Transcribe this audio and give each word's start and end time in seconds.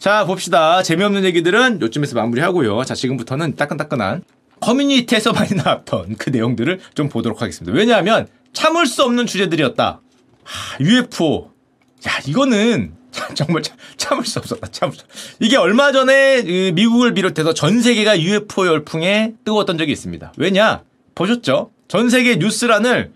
자, 0.00 0.24
봅시다. 0.24 0.80
재미없는 0.84 1.24
얘기들은 1.24 1.80
요쯤에서 1.80 2.14
마무리하고요. 2.14 2.84
자, 2.84 2.94
지금부터는 2.94 3.56
따끈따끈한 3.56 4.22
커뮤니티에서 4.60 5.32
많이 5.34 5.56
나왔던 5.56 6.14
그 6.18 6.30
내용들을 6.30 6.78
좀 6.94 7.08
보도록 7.08 7.42
하겠습니다. 7.42 7.76
왜냐하면 7.76 8.28
참을 8.52 8.86
수 8.86 9.02
없는 9.02 9.26
주제들이었다. 9.26 10.00
하, 10.44 10.78
UFO. 10.78 11.50
야, 12.06 12.12
이거는 12.28 12.92
정말 13.34 13.64
참, 13.64 13.76
참을 13.96 14.24
수 14.24 14.38
없었다. 14.38 14.68
참을 14.68 14.94
수. 14.94 15.02
이게 15.40 15.56
얼마 15.56 15.90
전에 15.90 16.44
그 16.44 16.70
미국을 16.74 17.12
비롯해서 17.12 17.52
전 17.52 17.82
세계가 17.82 18.20
UFO 18.20 18.68
열풍에 18.68 19.34
뜨거웠던 19.44 19.78
적이 19.78 19.90
있습니다. 19.90 20.32
왜냐? 20.36 20.84
보셨죠? 21.16 21.72
전 21.88 22.08
세계 22.08 22.36
뉴스란을 22.36 23.10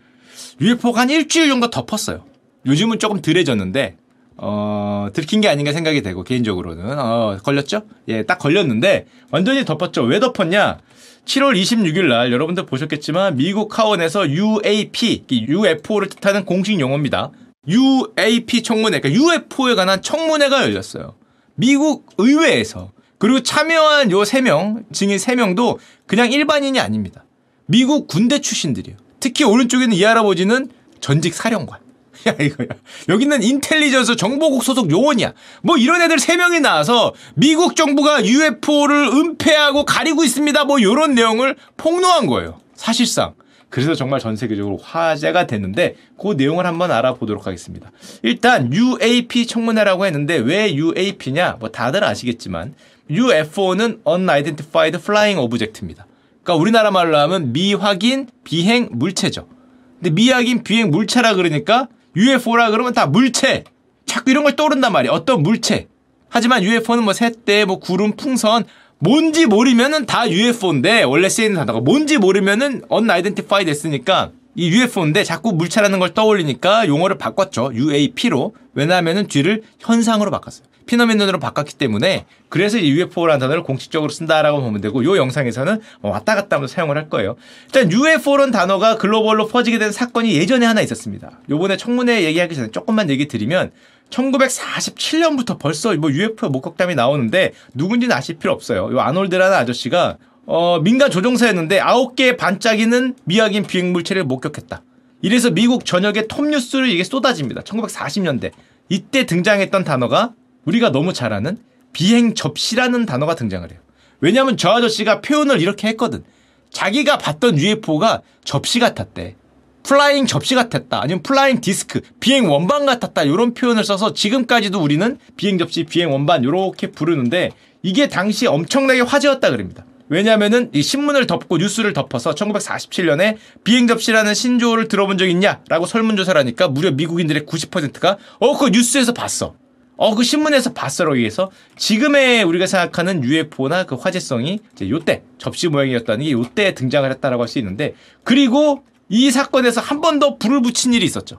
UFO가 0.60 1.02
한 1.02 1.10
일주일 1.10 1.48
정도 1.48 1.70
덮었어요. 1.70 2.24
요즘은 2.66 2.98
조금 2.98 3.22
덜해졌는데 3.22 3.98
어, 4.44 5.06
들킨 5.12 5.40
게 5.40 5.48
아닌가 5.48 5.72
생각이 5.72 6.02
되고 6.02 6.24
개인적으로는 6.24 6.98
어, 6.98 7.38
걸렸죠? 7.44 7.82
예, 8.08 8.24
딱 8.24 8.38
걸렸는데 8.40 9.06
완전히 9.30 9.64
덮었죠. 9.64 10.02
왜 10.02 10.18
덮었냐? 10.18 10.78
7월 11.24 11.56
26일 11.60 12.06
날 12.08 12.32
여러분들 12.32 12.66
보셨겠지만 12.66 13.36
미국 13.36 13.78
하원에서 13.78 14.28
UAP, 14.28 15.24
UFO를 15.30 16.08
뜻하는 16.08 16.44
공식 16.44 16.80
용어입니다. 16.80 17.30
UAP 17.68 18.64
청문회, 18.64 18.98
그러니까 18.98 19.22
UFO에 19.22 19.76
관한 19.76 20.02
청문회가 20.02 20.62
열렸어요. 20.64 21.14
미국 21.54 22.06
의회에서. 22.18 22.90
그리고 23.18 23.40
참여한 23.44 24.10
요 24.10 24.24
세 24.24 24.40
명, 24.40 24.82
증인 24.90 25.20
세 25.20 25.36
명도 25.36 25.78
그냥 26.08 26.32
일반인이 26.32 26.80
아닙니다. 26.80 27.24
미국 27.66 28.08
군대 28.08 28.40
출신들이에요. 28.40 28.98
특히 29.20 29.44
오른쪽에 29.44 29.84
있는 29.84 29.96
이 29.96 30.02
할아버지는 30.02 30.68
전직 30.98 31.32
사령관. 31.32 31.78
야, 32.28 32.34
이거야. 32.40 32.68
여기는 33.08 33.42
인텔리전스 33.42 34.16
정보국 34.16 34.62
소속 34.62 34.90
요원이야. 34.90 35.32
뭐 35.62 35.76
이런 35.76 36.02
애들 36.02 36.18
세 36.18 36.36
명이 36.36 36.60
나와서 36.60 37.14
미국 37.34 37.76
정부가 37.76 38.24
UFO를 38.24 39.08
은폐하고 39.08 39.84
가리고 39.84 40.24
있습니다. 40.24 40.64
뭐 40.64 40.78
이런 40.78 41.14
내용을 41.14 41.56
폭로한 41.76 42.26
거예요. 42.26 42.60
사실상. 42.74 43.34
그래서 43.68 43.94
정말 43.94 44.20
전 44.20 44.36
세계적으로 44.36 44.76
화제가 44.76 45.46
됐는데 45.46 45.96
그 46.20 46.34
내용을 46.34 46.66
한번 46.66 46.90
알아보도록 46.90 47.46
하겠습니다. 47.46 47.90
일단 48.22 48.72
UAP 48.72 49.46
청문회라고 49.46 50.04
했는데 50.04 50.36
왜 50.36 50.74
UAP냐? 50.74 51.56
뭐 51.58 51.70
다들 51.70 52.04
아시겠지만 52.04 52.74
UFO는 53.10 54.02
Unidentified 54.06 54.98
Flying 54.98 55.40
Object입니다. 55.40 56.06
그러니까 56.42 56.60
우리나라 56.60 56.90
말로 56.90 57.16
하면 57.16 57.54
미확인 57.54 58.28
비행 58.44 58.90
물체죠. 58.92 59.48
근데 59.94 60.10
미확인 60.10 60.62
비행 60.64 60.90
물체라 60.90 61.34
그러니까 61.34 61.88
UFO라 62.16 62.70
그러면 62.70 62.92
다 62.92 63.06
물체. 63.06 63.64
자꾸 64.06 64.30
이런 64.30 64.44
걸 64.44 64.56
떠오른단 64.56 64.92
말이야. 64.92 65.12
어떤 65.12 65.42
물체. 65.42 65.88
하지만 66.28 66.62
UFO는 66.62 67.04
뭐 67.04 67.12
새떼, 67.12 67.64
뭐 67.64 67.78
구름, 67.78 68.16
풍선, 68.16 68.64
뭔지 68.98 69.46
모르면은 69.46 70.06
다 70.06 70.30
UFO인데 70.30 71.02
원래 71.02 71.28
쓰이는 71.28 71.56
단어가 71.56 71.80
뭔지 71.80 72.18
모르면은 72.18 72.82
unidentified 72.90 73.66
됐으니까 73.66 74.30
이 74.54 74.68
UFO인데 74.68 75.24
자꾸 75.24 75.52
물체라는 75.52 75.98
걸 75.98 76.14
떠올리니까 76.14 76.86
용어를 76.86 77.18
바꿨죠. 77.18 77.72
UAP로. 77.74 78.54
왜냐하면은 78.74 79.26
뒤를 79.26 79.62
현상으로 79.80 80.30
바꿨어요. 80.30 80.66
피노미논으로 80.86 81.38
바꿨기 81.38 81.74
때문에 81.74 82.26
그래서 82.48 82.78
이 82.78 82.90
UFO라는 82.90 83.40
단어를 83.40 83.62
공식적으로 83.62 84.10
쓴다라고 84.10 84.60
보면 84.60 84.80
되고 84.80 85.04
요 85.04 85.16
영상에서는 85.16 85.80
왔다 86.02 86.34
갔다 86.34 86.56
하면서 86.56 86.74
사용을 86.74 86.96
할 86.96 87.08
거예요. 87.08 87.36
일단 87.66 87.90
UFO라는 87.90 88.52
단어가 88.52 88.96
글로벌로 88.96 89.48
퍼지게 89.48 89.78
된 89.78 89.92
사건이 89.92 90.34
예전에 90.34 90.66
하나 90.66 90.80
있었습니다. 90.80 91.40
요번에 91.48 91.76
청문회 91.76 92.24
얘기하기 92.24 92.54
전에 92.54 92.70
조금만 92.70 93.10
얘기 93.10 93.28
드리면 93.28 93.70
1947년부터 94.10 95.58
벌써 95.58 95.94
뭐 95.94 96.10
UFO 96.10 96.50
목격담이 96.50 96.94
나오는데 96.94 97.52
누군지는 97.74 98.14
아실 98.14 98.36
필요 98.38 98.52
없어요. 98.52 98.90
요 98.92 99.00
아놀드라는 99.00 99.56
아저씨가 99.56 100.18
어, 100.46 100.80
민간 100.80 101.10
조종사였는데 101.10 101.80
9개의 101.80 102.36
반짝이는 102.36 103.14
미확인 103.24 103.64
비행 103.64 103.92
물체를 103.92 104.24
목격했다. 104.24 104.82
이래서 105.22 105.50
미국 105.50 105.84
전역에 105.84 106.26
톱뉴스를 106.26 106.88
이게 106.88 107.04
쏟아집니다. 107.04 107.62
1940년대. 107.62 108.50
이때 108.88 109.24
등장했던 109.24 109.84
단어가 109.84 110.32
우리가 110.64 110.90
너무 110.90 111.12
잘 111.12 111.32
아는 111.32 111.58
비행 111.92 112.34
접시라는 112.34 113.06
단어가 113.06 113.34
등장을 113.34 113.70
해요. 113.70 113.78
왜냐하면 114.20 114.56
저 114.56 114.70
아저씨가 114.70 115.20
표현을 115.20 115.60
이렇게 115.60 115.88
했거든. 115.88 116.24
자기가 116.70 117.18
봤던 117.18 117.58
UFO가 117.58 118.22
접시 118.44 118.78
같았대. 118.78 119.36
flying 119.82 120.26
접시 120.26 120.54
같았다. 120.54 121.02
아니면 121.02 121.22
flying 121.22 121.60
disc, 121.60 122.00
비행 122.20 122.48
원반 122.48 122.86
같았다. 122.86 123.24
이런 123.24 123.52
표현을 123.52 123.84
써서 123.84 124.12
지금까지도 124.14 124.80
우리는 124.80 125.18
비행 125.36 125.58
접시, 125.58 125.84
비행 125.84 126.12
원반 126.12 126.44
이렇게 126.44 126.86
부르는데 126.92 127.50
이게 127.82 128.08
당시 128.08 128.46
엄청나게 128.46 129.00
화제였다 129.00 129.50
그럽니다. 129.50 129.84
왜냐하면은 130.08 130.70
이 130.72 130.82
신문을 130.82 131.26
덮고 131.26 131.56
뉴스를 131.56 131.94
덮어서 131.94 132.32
1947년에 132.34 133.36
비행 133.64 133.86
접시라는 133.86 134.34
신조어를 134.34 134.86
들어본 134.86 135.18
적 135.18 135.26
있냐라고 135.26 135.86
설문조사를 135.86 136.38
하니까 136.38 136.68
무려 136.68 136.92
미국인들의 136.92 137.42
90%가 137.42 138.18
어 138.38 138.56
그 138.56 138.68
뉴스에서 138.68 139.12
봤어. 139.12 139.54
어, 139.96 140.14
그 140.14 140.22
신문에서 140.24 140.72
봤어로 140.72 141.16
의해서 141.16 141.50
지금의 141.76 142.42
우리가 142.44 142.66
생각하는 142.66 143.22
UFO나 143.22 143.84
그 143.84 143.94
화제성이 143.94 144.58
이제 144.72 144.88
요때 144.88 145.22
접시 145.38 145.68
모양이었다는 145.68 146.24
게 146.24 146.32
요때 146.32 146.74
등장을 146.74 147.08
했다라고 147.10 147.42
할 147.42 147.48
수 147.48 147.58
있는데 147.58 147.94
그리고 148.24 148.82
이 149.08 149.30
사건에서 149.30 149.80
한 149.80 150.00
번 150.00 150.18
더 150.18 150.36
불을 150.38 150.62
붙인 150.62 150.94
일이 150.94 151.04
있었죠. 151.04 151.38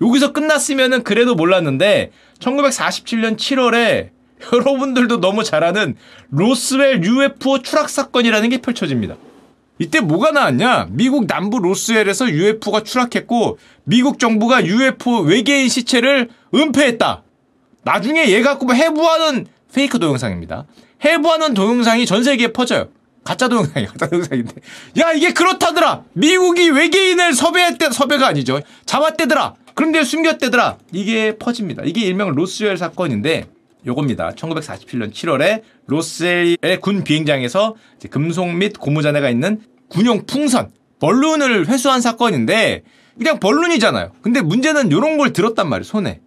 여기서 0.00 0.32
끝났으면은 0.32 1.02
그래도 1.02 1.34
몰랐는데 1.34 2.12
1947년 2.38 3.36
7월에 3.36 4.10
여러분들도 4.52 5.20
너무 5.20 5.42
잘 5.42 5.64
아는 5.64 5.96
로스웰 6.30 7.02
UFO 7.02 7.62
추락 7.62 7.90
사건이라는 7.90 8.48
게 8.50 8.58
펼쳐집니다. 8.58 9.16
이때 9.80 10.00
뭐가 10.00 10.30
나왔냐? 10.30 10.88
미국 10.90 11.26
남부 11.26 11.58
로스웰에서 11.58 12.30
UFO가 12.30 12.84
추락했고 12.84 13.58
미국 13.84 14.18
정부가 14.20 14.64
UFO 14.64 15.20
외계인 15.22 15.68
시체를 15.68 16.28
은폐했다. 16.54 17.22
나중에 17.88 18.30
얘 18.30 18.42
갖고 18.42 18.66
뭐 18.66 18.74
해부하는 18.74 19.46
페이크 19.72 19.98
동영상입니다. 19.98 20.66
해부하는 21.06 21.54
동영상이 21.54 22.04
전 22.04 22.22
세계에 22.22 22.48
퍼져요. 22.48 22.88
가짜 23.24 23.48
동영상이야, 23.48 23.88
가짜 23.88 24.08
동영상인데. 24.08 24.54
야, 25.00 25.12
이게 25.12 25.32
그렇다더라! 25.32 26.02
미국이 26.12 26.68
외계인을 26.68 27.32
섭외했대, 27.32 27.90
섭외가 27.90 28.26
아니죠. 28.26 28.60
잡았대더라! 28.84 29.54
그런데 29.74 30.04
숨겼대더라! 30.04 30.76
이게 30.92 31.38
퍼집니다. 31.38 31.82
이게 31.86 32.02
일명 32.02 32.32
로스웰 32.32 32.76
사건인데, 32.76 33.46
요겁니다. 33.86 34.32
1947년 34.32 35.12
7월에 35.12 35.62
로스웰의 35.86 36.80
군 36.82 37.04
비행장에서 37.04 37.74
금속 38.10 38.52
및 38.54 38.78
고무잔해가 38.78 39.30
있는 39.30 39.62
군용 39.88 40.26
풍선, 40.26 40.72
balloon을 41.00 41.68
회수한 41.68 42.02
사건인데, 42.02 42.82
그냥 43.16 43.40
balloon이잖아요. 43.40 44.12
근데 44.20 44.42
문제는 44.42 44.92
요런 44.92 45.16
걸 45.16 45.32
들었단 45.32 45.68
말이에요, 45.70 45.84
손에. 45.84 46.20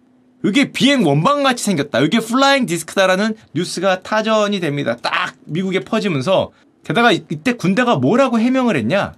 이게 0.44 0.72
비행 0.72 1.06
원반 1.06 1.42
같이 1.42 1.64
생겼다. 1.64 2.00
이게 2.00 2.18
flying 2.18 2.66
disc다라는 2.66 3.34
뉴스가 3.54 4.02
타전이 4.02 4.60
됩니다. 4.60 4.96
딱 5.00 5.34
미국에 5.44 5.80
퍼지면서 5.80 6.50
게다가 6.84 7.12
이때 7.12 7.52
군대가 7.52 7.96
뭐라고 7.96 8.38
해명을 8.38 8.76
했냐? 8.76 9.14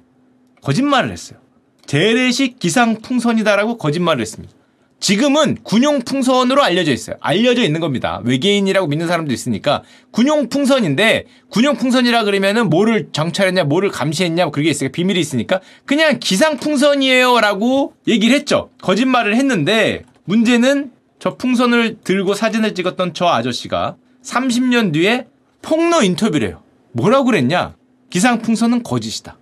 거짓말을 0.62 1.10
했어요. 1.10 1.38
재래식 1.86 2.58
기상 2.58 3.00
풍선이다라고 3.00 3.78
거짓말을 3.78 4.20
했습니다. 4.20 4.54
지금은 5.00 5.58
군용 5.62 6.00
풍선으로 6.00 6.62
알려져 6.62 6.90
있어요. 6.90 7.16
알려져 7.20 7.62
있는 7.62 7.80
겁니다. 7.80 8.22
외계인이라고 8.24 8.86
믿는 8.86 9.06
사람도 9.06 9.34
있으니까 9.34 9.82
군용 10.10 10.48
풍선인데 10.48 11.26
군용 11.50 11.76
풍선이라 11.76 12.24
그러면은 12.24 12.70
뭐를 12.70 13.08
정찰했냐, 13.12 13.64
뭐를 13.64 13.90
감시했냐, 13.90 14.44
뭐 14.44 14.52
그게 14.52 14.70
있으니까 14.70 14.92
비밀이 14.92 15.20
있으니까 15.20 15.60
그냥 15.84 16.18
기상 16.20 16.56
풍선이에요라고 16.56 17.92
얘기를 18.08 18.34
했죠. 18.34 18.70
거짓말을 18.80 19.36
했는데 19.36 20.04
문제는 20.24 20.90
저 21.24 21.38
풍선을 21.38 22.00
들고 22.04 22.34
사진을 22.34 22.74
찍었던 22.74 23.14
저 23.14 23.24
아저씨가 23.28 23.96
30년 24.22 24.92
뒤에 24.92 25.26
폭로 25.62 26.02
인터뷰를 26.02 26.48
해요. 26.48 26.62
뭐라고 26.92 27.24
그랬냐? 27.24 27.76
기상 28.10 28.42
풍선은 28.42 28.82
거짓이다. 28.82 29.38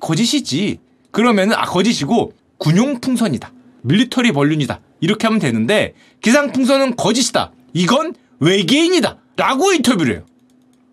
거짓이지. 0.00 0.78
그러면은, 1.10 1.54
아, 1.54 1.66
거짓이고, 1.66 2.32
군용 2.56 3.02
풍선이다. 3.02 3.52
밀리터리 3.82 4.32
벌룬이다. 4.32 4.80
이렇게 5.02 5.26
하면 5.26 5.38
되는데, 5.38 5.92
기상 6.22 6.50
풍선은 6.50 6.96
거짓이다. 6.96 7.52
이건 7.74 8.14
외계인이다. 8.40 9.18
라고 9.36 9.74
인터뷰를 9.74 10.14
해요. 10.14 10.22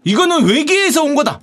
이거는 0.04 0.44
외계에서 0.44 1.02
온 1.02 1.16
거다. 1.16 1.40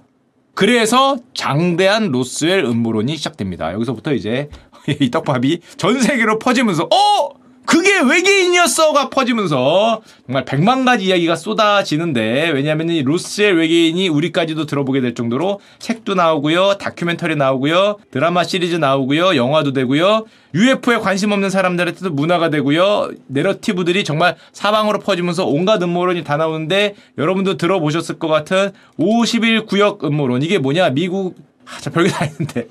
그래서 0.52 1.16
장대한 1.32 2.10
로스웰 2.10 2.66
음모론이 2.66 3.16
시작됩니다. 3.16 3.72
여기서부터 3.72 4.12
이제 4.12 4.50
이 5.00 5.10
떡밥이 5.10 5.60
전 5.78 5.98
세계로 6.02 6.38
퍼지면서, 6.38 6.90
어! 6.92 7.41
그게 7.64 8.00
외계인이었어가 8.00 9.08
퍼지면서. 9.10 10.02
정말 10.26 10.44
백만 10.44 10.84
가지 10.84 11.06
이야기가 11.06 11.36
쏟아지는데 11.36 12.50
왜냐하면 12.50 12.88
이 12.90 13.02
루스의 13.02 13.52
외계인이 13.52 14.08
우리까지도 14.08 14.66
들어보게 14.66 15.00
될 15.00 15.14
정도로 15.14 15.60
책도 15.78 16.14
나오고요, 16.14 16.78
다큐멘터리 16.78 17.36
나오고요, 17.36 17.98
드라마 18.10 18.44
시리즈 18.44 18.76
나오고요, 18.76 19.36
영화도 19.36 19.72
되고요, 19.72 20.26
UFO에 20.54 20.98
관심 20.98 21.32
없는 21.32 21.50
사람들한테도 21.50 22.10
문화가 22.10 22.50
되고요, 22.50 23.10
내러티브들이 23.26 24.04
정말 24.04 24.36
사방으로 24.52 25.00
퍼지면서 25.00 25.46
온갖 25.46 25.82
음모론이 25.82 26.24
다 26.24 26.36
나오는데 26.36 26.94
여러분도 27.18 27.56
들어보셨을 27.56 28.18
것 28.18 28.28
같은 28.28 28.72
51구역 28.98 30.04
음모론. 30.04 30.42
이게 30.42 30.58
뭐냐? 30.58 30.90
미국 30.90 31.36
아, 31.64 31.80
자, 31.80 31.90
별게 31.90 32.10
다 32.10 32.24
있는데. 32.26 32.66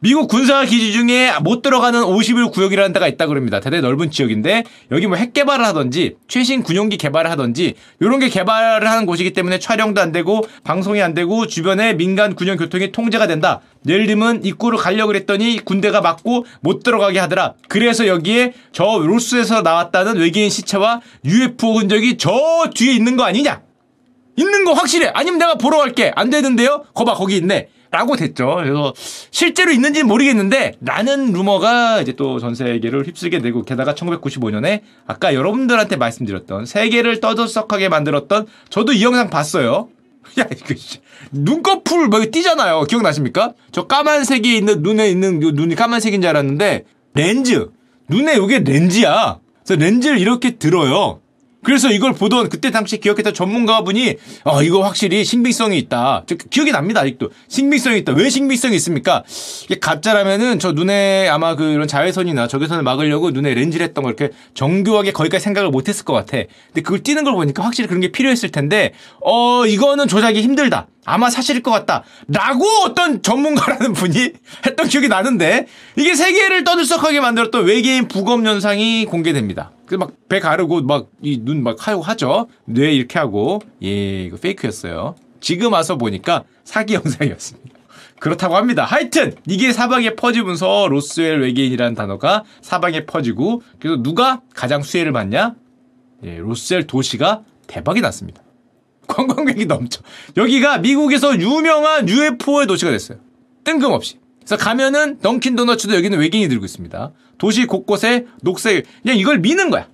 미국 0.00 0.28
군사 0.28 0.64
기지 0.64 0.92
중에 0.92 1.32
못 1.42 1.62
들어가는 1.62 2.04
51 2.04 2.50
구역이라는 2.50 2.92
데가 2.92 3.08
있다 3.08 3.26
그럽니다. 3.26 3.58
대단히 3.60 3.82
넓은 3.82 4.10
지역인데, 4.10 4.64
여기 4.92 5.06
뭐 5.06 5.16
핵 5.18 5.32
개발을 5.32 5.64
하든지, 5.64 6.16
최신 6.28 6.62
군용기 6.62 6.96
개발을 6.98 7.30
하든지, 7.30 7.74
요런 8.02 8.20
게 8.20 8.28
개발을 8.28 8.88
하는 8.88 9.06
곳이기 9.06 9.32
때문에 9.32 9.58
촬영도 9.58 10.00
안 10.00 10.12
되고, 10.12 10.46
방송이 10.62 11.00
안 11.02 11.14
되고, 11.14 11.46
주변에 11.46 11.94
민간 11.94 12.34
군용 12.34 12.56
교통이 12.56 12.92
통제가 12.92 13.26
된다. 13.26 13.60
예를 13.88 14.06
들면, 14.06 14.44
입구를 14.44 14.78
가려고 14.78 15.08
그랬더니 15.08 15.60
군대가 15.64 16.00
막고 16.00 16.44
못 16.60 16.82
들어가게 16.82 17.18
하더라. 17.20 17.54
그래서 17.68 18.06
여기에 18.06 18.52
저 18.72 18.84
로스에서 18.84 19.62
나왔다는 19.62 20.16
외계인 20.16 20.50
시체와 20.50 21.00
UFO 21.24 21.78
흔적이 21.78 22.18
저 22.18 22.30
뒤에 22.74 22.92
있는 22.92 23.16
거 23.16 23.24
아니냐? 23.24 23.62
있는 24.36 24.64
거 24.64 24.72
확실해. 24.72 25.10
아니면 25.14 25.38
내가 25.38 25.54
보러 25.54 25.78
갈게. 25.78 26.12
안 26.16 26.28
되는데요? 26.28 26.84
거봐, 26.94 27.14
거기 27.14 27.36
있네. 27.36 27.68
라고 27.94 28.16
됐죠. 28.16 28.56
그래서 28.56 28.92
실제로 29.30 29.70
있는지는 29.70 30.08
모르겠는데 30.08 30.72
라는 30.80 31.32
루머가 31.32 32.00
이제 32.00 32.12
또 32.14 32.40
전 32.40 32.56
세계를 32.56 33.06
휩쓸게 33.06 33.38
되고 33.38 33.62
게다가 33.62 33.94
1995년에 33.94 34.80
아까 35.06 35.32
여러분들한테 35.32 35.94
말씀드렸던 35.96 36.66
세계를 36.66 37.20
떠들썩하게 37.20 37.88
만들었던 37.88 38.46
저도 38.68 38.92
이 38.92 39.04
영상 39.04 39.30
봤어요. 39.30 39.88
야 40.40 40.46
이거 40.50 40.74
눈꺼풀 41.30 42.08
뭐 42.08 42.20
띄잖아요. 42.32 42.82
기억나십니까? 42.82 43.52
저 43.70 43.86
까만색이 43.86 44.56
있는 44.56 44.82
눈에 44.82 45.08
있는 45.08 45.38
눈이 45.38 45.76
까만색인 45.76 46.20
줄 46.20 46.28
알았는데 46.30 46.84
렌즈 47.14 47.68
눈에 48.08 48.34
이게 48.36 48.58
렌즈야. 48.58 49.38
그래서 49.64 49.80
렌즈를 49.80 50.18
이렇게 50.18 50.56
들어요. 50.56 51.20
그래서 51.64 51.90
이걸 51.90 52.12
보던 52.12 52.48
그때 52.50 52.70
당시 52.70 52.98
기억했던 52.98 53.34
전문가분이 53.34 54.16
어 54.44 54.62
이거 54.62 54.82
확실히 54.82 55.24
신빙성이 55.24 55.78
있다. 55.78 56.24
저 56.26 56.36
기억이 56.36 56.70
납니다 56.70 57.00
아직도 57.00 57.30
신빙성이 57.48 57.98
있다. 58.00 58.12
왜 58.12 58.30
신빙성이 58.30 58.76
있습니까? 58.76 59.24
이게 59.64 59.78
가짜라면은 59.78 60.58
저 60.58 60.72
눈에 60.72 61.28
아마 61.28 61.56
그런 61.56 61.88
자외선이나 61.88 62.46
적외선을 62.46 62.82
막으려고 62.82 63.30
눈에 63.30 63.54
렌즈를 63.54 63.86
했던 63.86 64.04
걸 64.04 64.14
이렇게 64.16 64.34
정교하게 64.54 65.12
거기까지 65.12 65.42
생각을 65.42 65.70
못 65.70 65.88
했을 65.88 66.04
것 66.04 66.12
같아. 66.12 66.38
근데 66.68 66.82
그걸 66.82 67.02
띄는 67.02 67.24
걸 67.24 67.32
보니까 67.34 67.64
확실히 67.64 67.88
그런 67.88 68.00
게 68.00 68.12
필요했을 68.12 68.50
텐데 68.50 68.92
어 69.20 69.66
이거는 69.66 70.06
조작이 70.06 70.42
힘들다. 70.42 70.86
아마 71.04 71.30
사실일 71.30 71.62
것 71.62 71.70
같다. 71.70 72.02
라고 72.28 72.64
어떤 72.84 73.22
전문가라는 73.22 73.92
분이 73.92 74.32
했던 74.66 74.88
기억이 74.88 75.08
나는데 75.08 75.66
이게 75.96 76.14
세계를 76.14 76.64
떠들썩하게 76.64 77.20
만들었던 77.20 77.64
외계인 77.64 78.08
부검 78.08 78.46
현상이 78.46 79.04
공개됩니다. 79.06 79.70
그 79.86 79.96
막 79.96 80.12
배 80.28 80.40
가르고 80.40 80.82
막 80.82 81.08
이 81.22 81.38
눈 81.44 81.62
막 81.62 81.86
하고 81.86 82.02
하죠. 82.02 82.48
뇌 82.64 82.92
이렇게 82.92 83.18
하고 83.18 83.60
예 83.82 84.24
이거 84.24 84.36
페이크였어요. 84.36 85.14
지금 85.40 85.72
와서 85.74 85.96
보니까 85.98 86.44
사기 86.64 86.94
영상이었습니다. 86.94 87.70
그렇다고 88.18 88.56
합니다. 88.56 88.84
하여튼 88.84 89.34
이게 89.46 89.72
사방에 89.72 90.14
퍼지면서 90.14 90.86
로스웰 90.88 91.40
외계인이라는 91.42 91.94
단어가 91.94 92.44
사방에 92.62 93.04
퍼지고 93.04 93.62
그래서 93.78 94.02
누가 94.02 94.40
가장 94.54 94.82
수혜를 94.82 95.12
받냐? 95.12 95.54
예, 96.24 96.38
로스웰 96.38 96.86
도시가 96.86 97.42
대박이 97.66 98.00
났습니다. 98.00 98.40
관광객이 99.14 99.66
넘쳐. 99.66 100.02
여기가 100.36 100.78
미국에서 100.78 101.38
유명한 101.38 102.08
UFO의 102.08 102.66
도시가 102.66 102.90
됐어요. 102.90 103.18
뜬금없이. 103.64 104.18
그래서 104.40 104.56
가면은 104.56 105.18
던킨 105.20 105.56
도너츠도 105.56 105.94
여기는 105.94 106.18
외계인이 106.18 106.48
들고 106.48 106.64
있습니다. 106.64 107.12
도시 107.38 107.66
곳곳에 107.66 108.26
녹색, 108.42 108.84
그냥 109.02 109.16
이걸 109.16 109.38
미는 109.38 109.70
거야. 109.70 109.86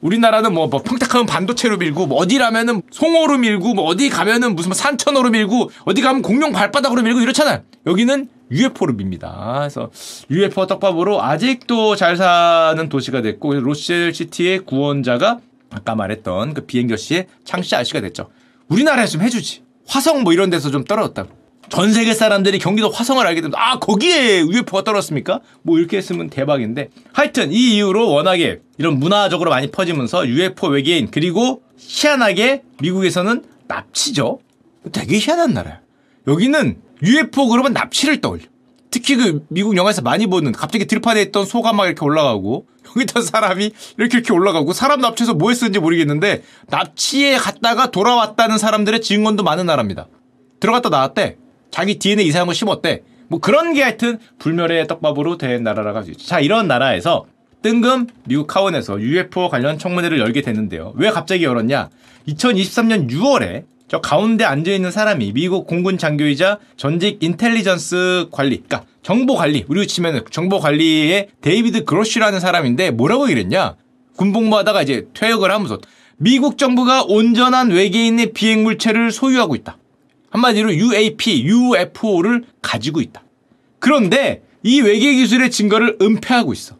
우리나라는 0.00 0.54
뭐, 0.54 0.66
뭐 0.66 0.82
평택하면 0.82 1.26
반도체로 1.26 1.76
밀고 1.76 2.06
뭐 2.06 2.18
어디라면은 2.18 2.82
송어로 2.90 3.36
밀고 3.38 3.74
뭐 3.74 3.84
어디 3.84 4.08
가면은 4.08 4.56
무슨 4.56 4.70
뭐 4.70 4.74
산천어로 4.74 5.30
밀고 5.30 5.70
어디 5.84 6.00
가면 6.00 6.22
공룡 6.22 6.52
발바닥으로 6.52 7.02
밀고 7.02 7.20
이렇잖아요. 7.20 7.62
여기는 7.86 8.28
UFO로 8.50 8.94
밉니다. 8.94 9.56
그래서 9.58 9.90
UFO 10.30 10.66
떡밥으로 10.66 11.22
아직도 11.22 11.96
잘 11.96 12.16
사는 12.16 12.88
도시가 12.88 13.20
됐고 13.20 13.54
로셀 13.54 14.14
시티의 14.14 14.60
구원자가 14.60 15.40
아까 15.70 15.94
말했던 15.94 16.54
그 16.54 16.62
비행기 16.62 16.96
씨의 16.96 17.26
창씨 17.44 17.74
아저씨가 17.76 18.00
됐죠. 18.00 18.30
우리나라에서 18.70 19.12
좀 19.12 19.22
해주지. 19.22 19.62
화성 19.86 20.22
뭐 20.22 20.32
이런 20.32 20.48
데서 20.48 20.70
좀 20.70 20.84
떨어졌다고. 20.84 21.40
전 21.68 21.92
세계 21.92 22.14
사람들이 22.14 22.58
경기도 22.58 22.88
화성을 22.90 23.24
알게 23.24 23.40
되면 23.42 23.54
아 23.56 23.78
거기에 23.78 24.40
UFO가 24.40 24.82
떨어졌습니까? 24.82 25.40
뭐 25.62 25.78
이렇게 25.78 25.98
했으면 25.98 26.28
대박인데 26.28 26.88
하여튼 27.12 27.52
이 27.52 27.76
이후로 27.76 28.10
워낙에 28.10 28.60
이런 28.78 28.98
문화적으로 28.98 29.50
많이 29.50 29.70
퍼지면서 29.70 30.26
UFO 30.26 30.68
외계인 30.70 31.10
그리고 31.12 31.62
희한하게 31.78 32.62
미국에서는 32.80 33.44
납치죠. 33.68 34.40
되게 34.90 35.18
희한한 35.18 35.52
나라야. 35.52 35.80
여기는 36.26 36.76
UFO 37.02 37.48
그러면 37.48 37.72
납치를 37.72 38.20
떠올려. 38.20 38.44
특히 38.90 39.16
그 39.16 39.44
미국 39.48 39.76
영화에서 39.76 40.02
많이 40.02 40.26
보는 40.26 40.52
갑자기 40.52 40.86
들판에 40.86 41.22
있던 41.22 41.44
소가 41.44 41.72
막 41.72 41.86
이렇게 41.86 42.04
올라가고 42.04 42.66
여기 42.88 43.02
있던 43.02 43.22
사람이 43.22 43.70
이렇게 43.98 44.18
이렇게 44.18 44.32
올라가고 44.32 44.72
사람 44.72 45.00
납치해서 45.00 45.34
뭐 45.34 45.50
했었는지 45.50 45.78
모르겠는데 45.78 46.42
납치돼 46.68 47.36
갔다가 47.36 47.90
돌아왔다는 47.90 48.58
사람들의 48.58 49.00
증언도 49.00 49.42
많은 49.44 49.66
나라입니다. 49.66 50.08
들어갔다 50.58 50.88
나왔대. 50.88 51.36
자기 51.70 51.98
DNA 51.98 52.26
이상한 52.26 52.46
거 52.48 52.52
심었대. 52.52 53.02
뭐 53.28 53.38
그런 53.38 53.74
게 53.74 53.82
하여튼 53.82 54.18
불멸의 54.38 54.88
떡밥으로 54.88 55.38
된 55.38 55.62
나라라고 55.62 55.98
할 55.98 56.04
수 56.04 56.10
있죠. 56.10 56.26
자 56.26 56.40
이런 56.40 56.66
나라에서 56.66 57.26
뜬금 57.62 58.08
미국 58.24 58.46
하원에서 58.48 59.00
UFO 59.00 59.48
관련 59.48 59.78
청문회를 59.78 60.18
열게 60.18 60.42
됐는데요. 60.42 60.92
왜 60.96 61.10
갑자기 61.10 61.44
열었냐? 61.44 61.90
2023년 62.26 63.08
6월에 63.10 63.64
저 63.90 64.00
가운데 64.00 64.44
앉아 64.44 64.70
있는 64.70 64.92
사람이 64.92 65.32
미국 65.32 65.66
공군 65.66 65.98
장교이자 65.98 66.60
전직 66.76 67.20
intelligence 67.24 68.28
관리, 68.30 68.62
그러니까 68.62 68.84
정보 69.02 69.34
관리, 69.34 69.64
우리로 69.66 69.84
치면 69.84 70.26
정보 70.30 70.60
관리의 70.60 71.30
데이비드 71.40 71.82
그러쉬라는 71.82 72.38
사람인데 72.38 72.92
뭐라고 72.92 73.28
이랬냐? 73.28 73.74
군복무하다가 74.16 74.82
이제 74.82 75.08
퇴역을 75.12 75.50
하면서 75.50 75.80
미국 76.18 76.56
정부가 76.56 77.02
온전한 77.02 77.72
외계인의 77.72 78.32
비행 78.32 78.62
물체를 78.62 79.10
소유하고 79.10 79.56
있다. 79.56 79.76
한마디로 80.30 80.72
UAP, 80.72 81.42
UFO를 81.42 82.44
가지고 82.62 83.00
있다. 83.00 83.24
그런데 83.80 84.42
이 84.62 84.82
외계 84.82 85.14
기술의 85.14 85.50
증거를 85.50 85.98
은폐하고 86.00 86.52
있어. 86.52 86.76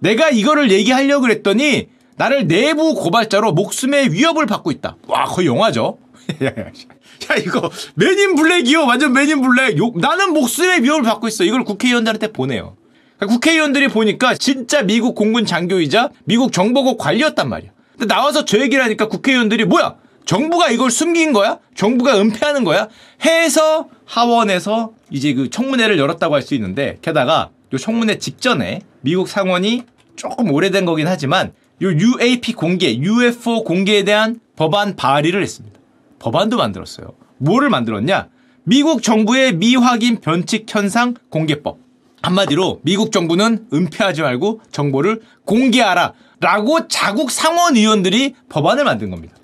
내가 0.00 0.30
이거를 0.30 0.72
얘기하려고 0.72 1.22
그랬더니 1.22 1.86
나를 2.16 2.48
내부 2.48 2.96
고발자로 2.96 3.52
목숨의 3.52 4.12
위협을 4.12 4.46
받고 4.46 4.72
있다. 4.72 4.96
와, 5.06 5.26
거의 5.26 5.46
영화죠. 5.46 5.99
야, 6.44 7.36
이거 7.36 7.70
맨인 7.94 8.34
블랙이요. 8.34 8.86
완전 8.86 9.12
맨인 9.12 9.40
블랙. 9.42 9.78
요, 9.78 9.92
나는 9.96 10.32
목숨의 10.32 10.82
위협을 10.82 11.02
받고 11.02 11.28
있어. 11.28 11.44
이걸 11.44 11.64
국회의원들한테 11.64 12.32
보내요. 12.32 12.76
그러니까 13.16 13.34
국회의원들이 13.34 13.88
보니까 13.88 14.34
진짜 14.34 14.82
미국 14.82 15.14
공군 15.14 15.44
장교이자 15.44 16.10
미국 16.24 16.52
정보국 16.52 16.98
관리였단 16.98 17.48
말이야. 17.48 17.70
근데 17.98 18.06
나와서 18.14 18.44
저 18.44 18.58
얘기를 18.58 18.82
하니까 18.82 19.08
국회의원들이 19.08 19.66
뭐야? 19.66 19.96
정부가 20.24 20.70
이걸 20.70 20.90
숨긴 20.90 21.32
거야? 21.32 21.58
정부가 21.74 22.18
은폐하는 22.20 22.64
거야? 22.64 22.88
해서 23.24 23.88
하원에서 24.06 24.92
이제 25.10 25.34
그 25.34 25.50
청문회를 25.50 25.98
열었다고 25.98 26.34
할 26.34 26.42
수 26.42 26.54
있는데 26.54 26.98
게다가 27.02 27.50
요 27.72 27.78
청문회 27.78 28.18
직전에 28.18 28.80
미국 29.02 29.28
상원이 29.28 29.82
조금 30.16 30.50
오래된 30.50 30.84
거긴 30.84 31.06
하지만 31.08 31.52
요 31.82 31.88
UAP 31.92 32.52
공개, 32.54 32.94
UFO 32.94 33.64
공개에 33.64 34.04
대한 34.04 34.40
법안 34.56 34.96
발의를 34.96 35.42
했습니다. 35.42 35.69
법안도 36.20 36.56
만들었어요. 36.56 37.08
뭐를 37.38 37.68
만들었냐? 37.70 38.28
미국 38.62 39.02
정부의 39.02 39.54
미확인 39.56 40.20
변칙 40.20 40.66
현상 40.68 41.14
공개법. 41.30 41.78
한마디로 42.22 42.80
미국 42.82 43.10
정부는 43.10 43.66
은폐하지 43.72 44.22
말고 44.22 44.60
정보를 44.70 45.22
공개하라. 45.44 46.12
라고 46.40 46.86
자국 46.86 47.30
상원 47.30 47.76
의원들이 47.76 48.34
법안을 48.48 48.84
만든 48.84 49.10
겁니다. 49.10 49.34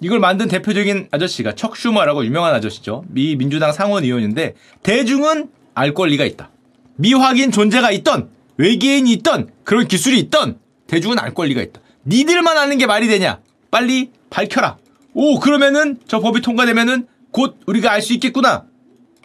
이걸 0.00 0.18
만든 0.18 0.48
대표적인 0.48 1.08
아저씨가 1.10 1.54
척 1.54 1.76
슈머라고 1.76 2.24
유명한 2.24 2.54
아저씨죠. 2.54 3.04
미 3.08 3.36
민주당 3.36 3.72
상원 3.72 4.04
의원인데 4.04 4.54
대중은 4.82 5.48
알 5.74 5.94
권리가 5.94 6.24
있다. 6.24 6.50
미확인 6.96 7.50
존재가 7.50 7.90
있던 7.92 8.30
외계인이 8.56 9.10
있던 9.12 9.50
그런 9.64 9.86
기술이 9.86 10.18
있던 10.20 10.58
대중은 10.86 11.18
알 11.18 11.34
권리가 11.34 11.62
있다. 11.62 11.80
니들만 12.06 12.56
아는 12.56 12.78
게 12.78 12.86
말이 12.86 13.08
되냐? 13.08 13.40
빨리 13.70 14.10
밝혀라. 14.30 14.76
오 15.14 15.38
그러면은 15.38 15.98
저 16.06 16.20
법이 16.20 16.40
통과되면은 16.42 17.06
곧 17.30 17.56
우리가 17.66 17.92
알 17.92 18.02
수 18.02 18.12
있겠구나. 18.14 18.64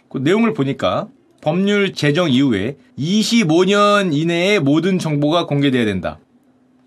그 0.10 0.18
내용을 0.20 0.54
보니까 0.54 1.08
법률 1.42 1.94
제정 1.94 2.30
이후에 2.30 2.78
25년 2.98 4.14
이내에 4.14 4.60
모든 4.60 5.00
정보가 5.00 5.46
공개돼야 5.46 5.86
된다. 5.86 6.20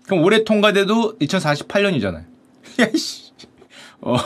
그럼 0.05 0.23
올해 0.23 0.43
통과돼도 0.43 1.17
2048년이잖아요. 1.19 2.23
야이씨. 2.79 3.23
어, 4.01 4.17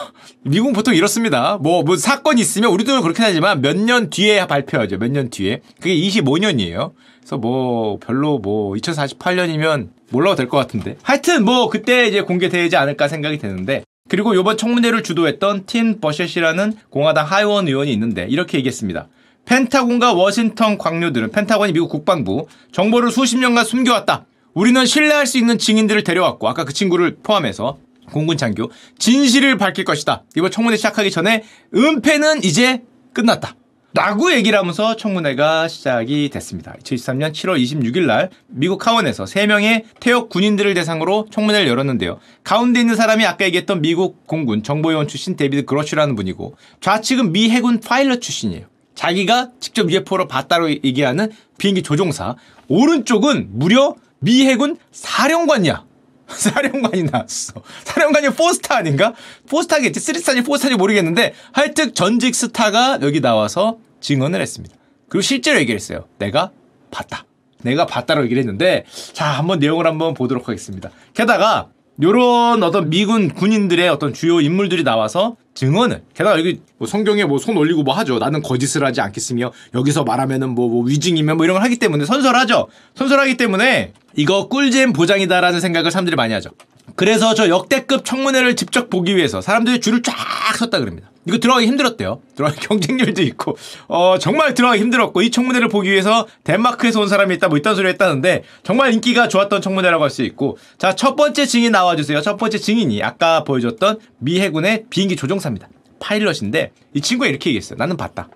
미국 0.41 0.73
보통 0.73 0.95
이렇습니다. 0.95 1.57
뭐, 1.61 1.83
뭐, 1.83 1.95
사건 1.97 2.39
있으면 2.39 2.71
우리도 2.71 2.99
그렇긴 3.03 3.23
하지만 3.23 3.61
몇 3.61 3.75
년 3.77 4.09
뒤에 4.09 4.47
발표하죠. 4.47 4.97
몇 4.97 5.11
년 5.11 5.29
뒤에. 5.29 5.61
그게 5.79 5.93
25년이에요. 5.95 6.93
그래서 7.19 7.37
뭐, 7.37 7.99
별로 7.99 8.39
뭐, 8.39 8.73
2048년이면 8.73 9.89
몰라도 10.09 10.35
될 10.35 10.47
것 10.49 10.57
같은데. 10.57 10.97
하여튼 11.03 11.45
뭐, 11.45 11.69
그때 11.69 12.07
이제 12.07 12.21
공개되지 12.21 12.75
않을까 12.75 13.07
생각이 13.07 13.37
되는데. 13.37 13.83
그리고 14.07 14.35
요번 14.35 14.57
청문회를 14.57 15.03
주도했던 15.03 15.65
틴 15.65 15.99
버셋이라는 15.99 16.73
공화당 16.89 17.25
하원 17.25 17.67
의원이 17.67 17.91
있는데, 17.93 18.27
이렇게 18.29 18.57
얘기했습니다. 18.57 19.07
펜타곤과 19.45 20.13
워싱턴 20.13 20.77
관료들은 20.77 21.31
펜타곤이 21.31 21.73
미국 21.73 21.89
국방부 21.89 22.47
정보를 22.71 23.11
수십 23.11 23.37
년간 23.37 23.65
숨겨왔다. 23.65 24.25
우리는 24.53 24.85
신뢰할 24.85 25.25
수 25.25 25.37
있는 25.37 25.57
증인들을 25.57 26.03
데려왔고 26.03 26.49
아까 26.49 26.65
그 26.65 26.73
친구를 26.73 27.17
포함해서 27.21 27.77
공군 28.11 28.37
장교 28.37 28.71
진실을 28.97 29.57
밝힐 29.57 29.85
것이다. 29.85 30.23
이번 30.35 30.51
청문회 30.51 30.77
시작하기 30.77 31.11
전에 31.11 31.43
은폐는 31.75 32.43
이제 32.43 32.81
끝났다. 33.13 33.55
라고 33.93 34.31
얘기를 34.33 34.59
하면서 34.59 34.95
청문회가 34.95 35.67
시작이 35.67 36.29
됐습니다. 36.29 36.75
2023년 36.83 37.31
7월 37.31 37.59
26일 37.59 38.05
날 38.05 38.29
미국 38.47 38.85
하원에서 38.85 39.23
3명의 39.23 39.85
퇴역 39.99 40.29
군인들을 40.29 40.73
대상으로 40.73 41.27
청문회를 41.31 41.67
열었는데요. 41.67 42.19
가운데 42.43 42.79
있는 42.79 42.95
사람이 42.95 43.25
아까 43.25 43.45
얘기했던 43.45 43.81
미국 43.81 44.27
공군 44.27 44.61
정보요원 44.61 45.07
출신 45.07 45.35
데이비드 45.35 45.65
그러쉬라는 45.65 46.15
분이고 46.15 46.55
좌측은 46.81 47.31
미 47.31 47.49
해군 47.49 47.79
파일럿 47.79 48.21
출신이에요. 48.21 48.65
자기가 48.93 49.51
직접 49.59 49.89
UFO로 49.89 50.27
봤다고 50.27 50.69
얘기하는 50.69 51.31
비행기 51.57 51.81
조종사. 51.81 52.35
오른쪽은 52.67 53.49
무려 53.51 53.95
미 54.19 54.45
해군 54.45 54.77
사령관이야. 54.91 55.85
사령관이 56.37 57.03
나왔어. 57.03 57.53
사령관이 57.85 58.29
four 58.29 58.53
star 58.53 58.77
아닌가? 58.77 59.13
four 59.49 59.62
star겠지. 59.62 59.99
쓰리스타니 59.99 60.41
포스타니 60.41 60.75
모르겠는데 60.75 61.33
하여튼 61.51 61.93
전직 61.93 62.35
스타가 62.35 62.99
여기 63.01 63.21
나와서 63.21 63.77
증언을 64.01 64.41
했습니다. 64.41 64.75
그리고 65.09 65.21
실제로 65.21 65.57
얘기를 65.59 65.75
했어요. 65.75 66.05
내가 66.19 66.51
봤다. 66.91 67.25
내가 67.63 67.85
봤다고 67.85 68.23
얘기를 68.23 68.39
했는데 68.41 68.85
자 69.13 69.25
한번 69.25 69.59
내용을 69.59 69.87
한번 69.87 70.13
보도록 70.13 70.47
하겠습니다. 70.47 70.91
게다가 71.13 71.69
요런 72.01 72.61
어떤 72.61 72.89
미군 72.89 73.33
군인들의 73.33 73.89
어떤 73.89 74.13
주요 74.13 74.39
인물들이 74.41 74.83
나와서 74.83 75.37
증언을 75.57 76.03
게다가 76.13 76.37
여기 76.37 76.61
뭐 76.77 76.87
성경에 76.87 77.25
뭐 77.25 77.39
손 77.39 77.57
올리고 77.57 77.83
뭐 77.83 77.95
하죠. 77.95 78.19
나는 78.19 78.41
거짓을 78.41 78.85
하지 78.85 79.01
않겠으며 79.01 79.51
여기서 79.73 80.03
말하면은 80.03 80.49
뭐, 80.49 80.69
뭐 80.69 80.83
위증이면 80.85 81.37
뭐 81.37 81.45
이런 81.45 81.55
걸 81.55 81.63
하기 81.63 81.77
때문에 81.77 82.05
선설하죠. 82.05 82.67
선설하기 82.95 83.37
때문에 83.37 83.93
이거 84.15 84.47
꿀잼 84.47 84.93
보장이다라는 84.93 85.59
생각을 85.59 85.91
사람들이 85.91 86.15
많이 86.15 86.33
하죠. 86.33 86.51
그래서 86.95 87.33
저 87.33 87.49
역대급 87.49 88.05
청문회를 88.05 88.55
직접 88.55 88.89
보기 88.89 89.15
위해서 89.15 89.41
사람들이 89.41 89.79
줄을 89.79 90.01
쫙 90.03 90.13
섰다 90.57 90.79
그럽니다. 90.79 91.09
이거 91.27 91.37
들어가기 91.39 91.67
힘들었대요. 91.67 92.21
들어가기 92.35 92.59
경쟁률도 92.67 93.21
있고, 93.23 93.57
어, 93.87 94.17
정말 94.17 94.53
들어가기 94.53 94.81
힘들었고, 94.81 95.21
이 95.21 95.29
청문회를 95.29 95.67
보기 95.67 95.91
위해서 95.91 96.27
덴마크에서 96.43 97.01
온 97.01 97.07
사람이 97.07 97.35
있다, 97.35 97.49
뭐 97.49 97.57
이딴 97.57 97.75
소리 97.75 97.89
했다는데, 97.89 98.43
정말 98.63 98.93
인기가 98.93 99.27
좋았던 99.27 99.61
청문회라고 99.61 100.03
할 100.03 100.09
수 100.09 100.23
있고, 100.23 100.57
자, 100.77 100.95
첫 100.95 101.17
번째 101.17 101.45
증인 101.45 101.73
나와주세요. 101.73 102.21
첫 102.21 102.37
번째 102.37 102.57
증인이 102.57 103.03
아까 103.03 103.43
보여줬던 103.43 103.99
미 104.19 104.39
해군의 104.39 104.85
비행기 104.89 105.17
조종사입니다. 105.17 105.67
파일럿인데, 105.99 106.71
이 106.93 107.01
친구가 107.01 107.27
이렇게 107.27 107.49
얘기했어요. 107.49 107.77
나는 107.77 107.97
봤다. 107.97 108.29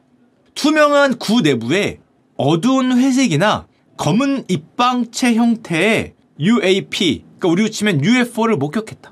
투명한 0.55 1.17
구 1.17 1.41
내부에 1.41 1.99
어두운 2.35 2.97
회색이나 2.97 3.67
검은 3.97 4.45
입방체 4.49 5.35
형태의 5.35 6.13
UAP, 6.39 7.23
그러니까 7.39 7.47
우리로 7.47 7.69
치면 7.69 8.03
UFO를 8.03 8.57
목격했다. 8.57 9.11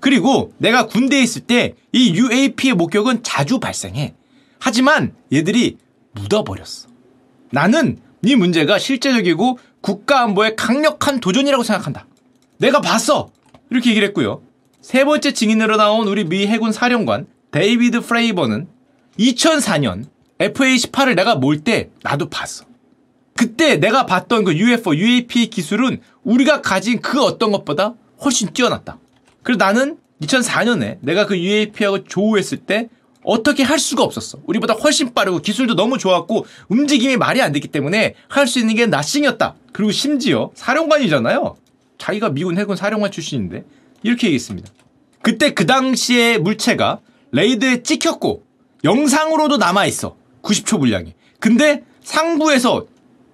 그리고 0.00 0.52
내가 0.58 0.86
군대에 0.86 1.22
있을 1.22 1.42
때 1.42 1.74
이 1.92 2.14
UAP의 2.14 2.74
목격은 2.74 3.22
자주 3.22 3.58
발생해. 3.58 4.14
하지만 4.60 5.14
얘들이 5.32 5.78
묻어버렸어. 6.12 6.88
나는 7.50 7.98
이 8.22 8.36
문제가 8.36 8.78
실제적이고 8.78 9.58
국가 9.80 10.22
안보의 10.22 10.54
강력한 10.56 11.20
도전이라고 11.20 11.62
생각한다. 11.62 12.06
내가 12.58 12.80
봤어. 12.80 13.30
이렇게 13.70 13.90
얘기를 13.90 14.06
했고요. 14.08 14.42
세 14.80 15.04
번째 15.04 15.32
증인으로 15.32 15.76
나온 15.76 16.08
우리 16.08 16.24
미 16.24 16.46
해군 16.46 16.72
사령관 16.72 17.26
데이비드 17.52 18.00
프레이버는 18.02 18.68
2004년 19.18 20.04
FA-18을 20.38 21.14
내가 21.16 21.34
몰 21.36 21.60
때 21.62 21.90
나도 22.02 22.28
봤어. 22.28 22.64
그때 23.34 23.76
내가 23.76 24.06
봤던 24.06 24.44
그 24.44 24.54
UFO, 24.56 24.94
UAP 24.94 25.48
기술은 25.48 26.00
우리가 26.24 26.60
가진 26.60 27.00
그 27.00 27.22
어떤 27.22 27.50
것보다 27.52 27.94
훨씬 28.22 28.52
뛰어났다. 28.52 28.98
그래서 29.42 29.58
나는 29.58 29.98
2004년에 30.22 30.98
내가 31.00 31.26
그 31.26 31.38
UAP하고 31.38 32.04
조우했을 32.04 32.58
때 32.58 32.88
어떻게 33.22 33.62
할 33.62 33.78
수가 33.78 34.02
없었어. 34.02 34.38
우리보다 34.46 34.74
훨씬 34.74 35.12
빠르고 35.12 35.40
기술도 35.40 35.74
너무 35.74 35.98
좋았고 35.98 36.46
움직임이 36.68 37.16
말이 37.16 37.42
안 37.42 37.52
됐기 37.52 37.68
때문에 37.68 38.14
할 38.28 38.46
수 38.46 38.58
있는 38.58 38.74
게 38.74 38.86
nothing이었다. 38.86 39.54
그리고 39.72 39.92
심지어 39.92 40.50
사령관이잖아요. 40.54 41.56
자기가 41.98 42.30
미군 42.30 42.58
해군 42.58 42.76
사령관 42.76 43.10
출신인데 43.10 43.64
이렇게 44.02 44.28
얘기했습니다. 44.28 44.70
그때 45.22 45.52
그 45.52 45.66
당시에 45.66 46.38
물체가 46.38 47.00
레이드에 47.32 47.82
찍혔고 47.82 48.44
영상으로도 48.84 49.56
남아 49.58 49.86
있어. 49.86 50.16
90초 50.42 50.78
분량이. 50.78 51.14
근데 51.40 51.82
상부에서 52.02 52.86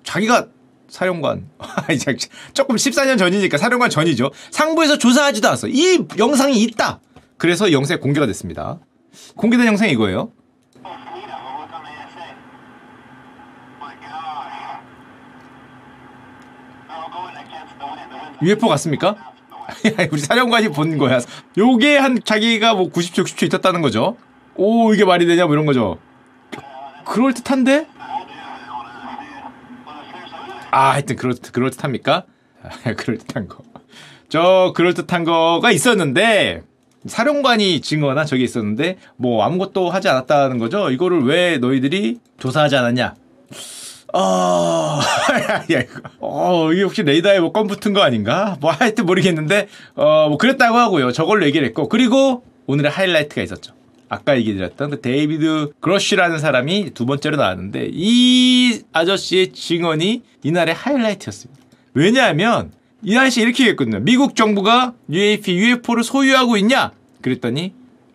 자기가 0.02 0.48
사령관 0.94 1.48
조금 2.54 2.76
14년 2.76 3.18
전이니까 3.18 3.58
사령관 3.58 3.90
전이죠. 3.90 4.30
상부에서 4.52 4.96
조사하지도 4.96 5.48
않았어. 5.48 5.66
이 5.66 6.06
영상이 6.16 6.62
있다. 6.62 7.00
그래서 7.36 7.72
영상이 7.72 7.98
공개가 7.98 8.26
됐습니다. 8.26 8.78
공개된 9.36 9.66
영상이 9.66 9.90
이거예요. 9.90 10.30
UFO 18.40 18.68
같습니까? 18.68 19.16
우리 20.12 20.20
사령관이 20.20 20.68
본 20.68 20.96
거야. 20.96 21.18
요게 21.58 21.96
한 21.96 22.20
자기가 22.22 22.74
뭐 22.74 22.88
90초, 22.90 23.24
60초 23.24 23.48
있었다는 23.48 23.82
거죠. 23.82 24.16
오, 24.54 24.94
이게 24.94 25.04
말이 25.04 25.26
되냐, 25.26 25.46
뭐 25.46 25.54
이런 25.54 25.66
거죠. 25.66 25.98
그럴듯한데? 27.04 27.93
아, 30.74 30.90
하여튼 30.94 31.14
그럴듯, 31.14 31.52
그럴 31.52 31.70
듯합니까? 31.70 32.24
그럴 32.96 33.18
듯한 33.18 33.46
거. 33.46 33.58
저 34.28 34.72
그럴 34.74 34.92
듯한 34.92 35.22
거가 35.22 35.70
있었는데, 35.70 36.62
사령관이 37.06 37.80
증거나 37.80 38.24
저기 38.24 38.42
있었는데, 38.42 38.96
뭐 39.16 39.44
아무것도 39.44 39.88
하지 39.90 40.08
않았다는 40.08 40.58
거죠? 40.58 40.90
이거를 40.90 41.22
왜 41.22 41.58
너희들이 41.58 42.18
조사하지 42.38 42.74
않았냐? 42.74 43.14
어, 44.14 44.98
야, 45.72 45.80
이거, 45.80 46.00
어, 46.18 46.72
이게 46.72 46.82
혹시 46.82 47.04
레이더에 47.04 47.38
뭐 47.38 47.52
껌 47.52 47.68
붙은 47.68 47.92
거 47.92 48.02
아닌가? 48.02 48.56
뭐 48.60 48.72
하여튼 48.72 49.06
모르겠는데, 49.06 49.68
어, 49.94 50.26
뭐 50.28 50.38
그랬다고 50.38 50.76
하고요. 50.76 51.12
저걸로 51.12 51.46
얘기를 51.46 51.64
했고, 51.68 51.88
그리고 51.88 52.42
오늘의 52.66 52.90
하이라이트가 52.90 53.42
있었죠. 53.42 53.73
아까 54.14 54.36
얘기 54.36 54.54
드렸던 54.54 54.90
그 54.90 55.00
데이비드 55.00 55.72
그러쉬라는 55.80 56.38
사람이 56.38 56.92
두 56.94 57.04
번째로 57.04 57.36
나왔는데 57.36 57.90
이 57.92 58.82
아저씨의 58.92 59.52
증언이 59.52 60.22
이날의 60.44 60.74
하이라이트였습니다. 60.74 61.60
왜냐하면 61.94 62.72
이 63.02 63.16
아저씨 63.16 63.40
이렇게 63.40 63.64
얘기했거든요. 63.64 63.98
미국 64.00 64.36
정부가 64.36 64.94
UAP, 65.10 65.52
UFO를 65.52 66.04
소유하고 66.04 66.56
있냐? 66.58 66.92
그랬더니 67.22 67.74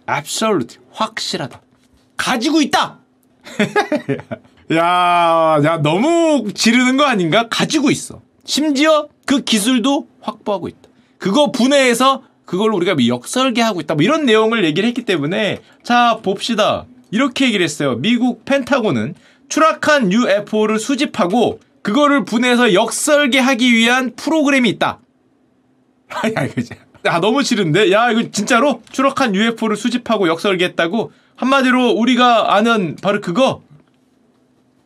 absolute 0.10 0.77
확실하다. 0.91 1.62
가지고 2.15 2.62
있다. 2.62 3.00
야, 4.74 5.60
야 5.63 5.77
너무 5.82 6.53
지르는 6.53 6.96
거 6.96 7.03
아닌가? 7.03 7.48
가지고 7.50 7.91
있어. 7.91 8.22
심지어 8.46 9.10
그 9.25 9.41
기술도 9.41 10.08
확보하고 10.22 10.70
있다. 10.70 10.89
그거 11.18 11.51
분해해서 11.51 12.24
그걸 12.50 12.74
우리가 12.74 12.96
역설계하고 13.06 13.79
있다. 13.82 13.94
뭐 13.94 14.03
이런 14.03 14.25
내용을 14.25 14.65
얘기를 14.65 14.89
했기 14.89 15.06
때문에 15.06 15.62
자 15.84 16.18
봅시다. 16.24 16.88
이렇게 17.12 17.46
얘기를 17.46 17.63
했어요. 17.63 17.98
미국 17.98 18.44
펜타곤은 18.44 19.13
추락한 19.50 20.12
UFO를 20.12 20.79
수집하고 20.79 21.60
그거를 21.84 22.25
분해해서 22.25 22.74
역설계하기 22.74 23.72
위한 23.72 24.15
프로그램이 24.15 24.68
있다. 24.68 24.98
야 26.36 26.46
이거 26.46 26.75
아 27.03 27.20
너무 27.20 27.44
싫은데 27.44 27.91
야 27.91 28.10
이거 28.10 28.32
진짜로 28.32 28.82
추락한 28.91 29.36
UFO를 29.36 29.77
수집하고 29.77 30.27
역설계했다고 30.27 31.12
한마디로 31.36 31.91
우리가 31.91 32.56
아는 32.56 32.96
바로 33.00 33.22
그거 33.22 33.62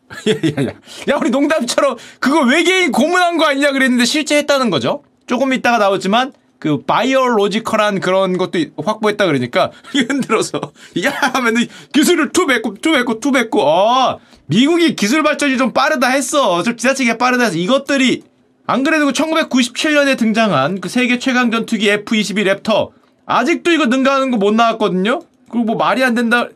야야야 0.28 0.68
야 0.68 1.18
우리 1.18 1.30
농담처럼 1.30 1.96
그거 2.20 2.42
외계인 2.42 2.92
고문한 2.92 3.38
거 3.38 3.46
아니냐 3.46 3.72
그랬는데 3.72 4.04
실제 4.04 4.36
했다는 4.36 4.70
거죠. 4.70 5.02
조금 5.28 5.54
있다가 5.54 5.78
나오지만 5.78 6.34
그 6.64 6.82
바이오로지컬한 6.86 8.00
그런 8.00 8.38
것도 8.38 8.58
확보했다 8.82 9.26
그러니까 9.26 9.72
흔들어서 9.92 10.62
야 11.04 11.12
하면은 11.34 11.68
기술을 11.92 12.32
투뱉고 12.32 12.76
투뱉고 12.76 13.20
투뱉고 13.20 13.62
어 13.62 14.20
미국이 14.46 14.96
기술 14.96 15.24
발전이 15.24 15.58
좀 15.58 15.74
빠르다 15.74 16.08
했어 16.08 16.64
좀 16.64 16.78
지나치게 16.78 17.18
빠르다 17.18 17.44
해서 17.44 17.58
이것들이 17.58 18.24
안 18.66 18.84
그래도 18.86 19.12
1997년에 19.12 20.18
등장한 20.18 20.80
그 20.80 20.88
세계 20.88 21.20
최강 21.20 21.52
전투기 21.52 21.90
F-22 21.90 22.64
랩터 22.64 22.92
아직도 23.26 23.74
이거 23.74 23.88
능가하는 23.88 24.32
거 24.32 24.38
못 24.38 24.54
나왔거든요. 24.54 25.20
그리고 25.50 25.66
뭐 25.66 25.76
말이 25.76 26.02
안 26.02 26.16
된다. 26.16 26.48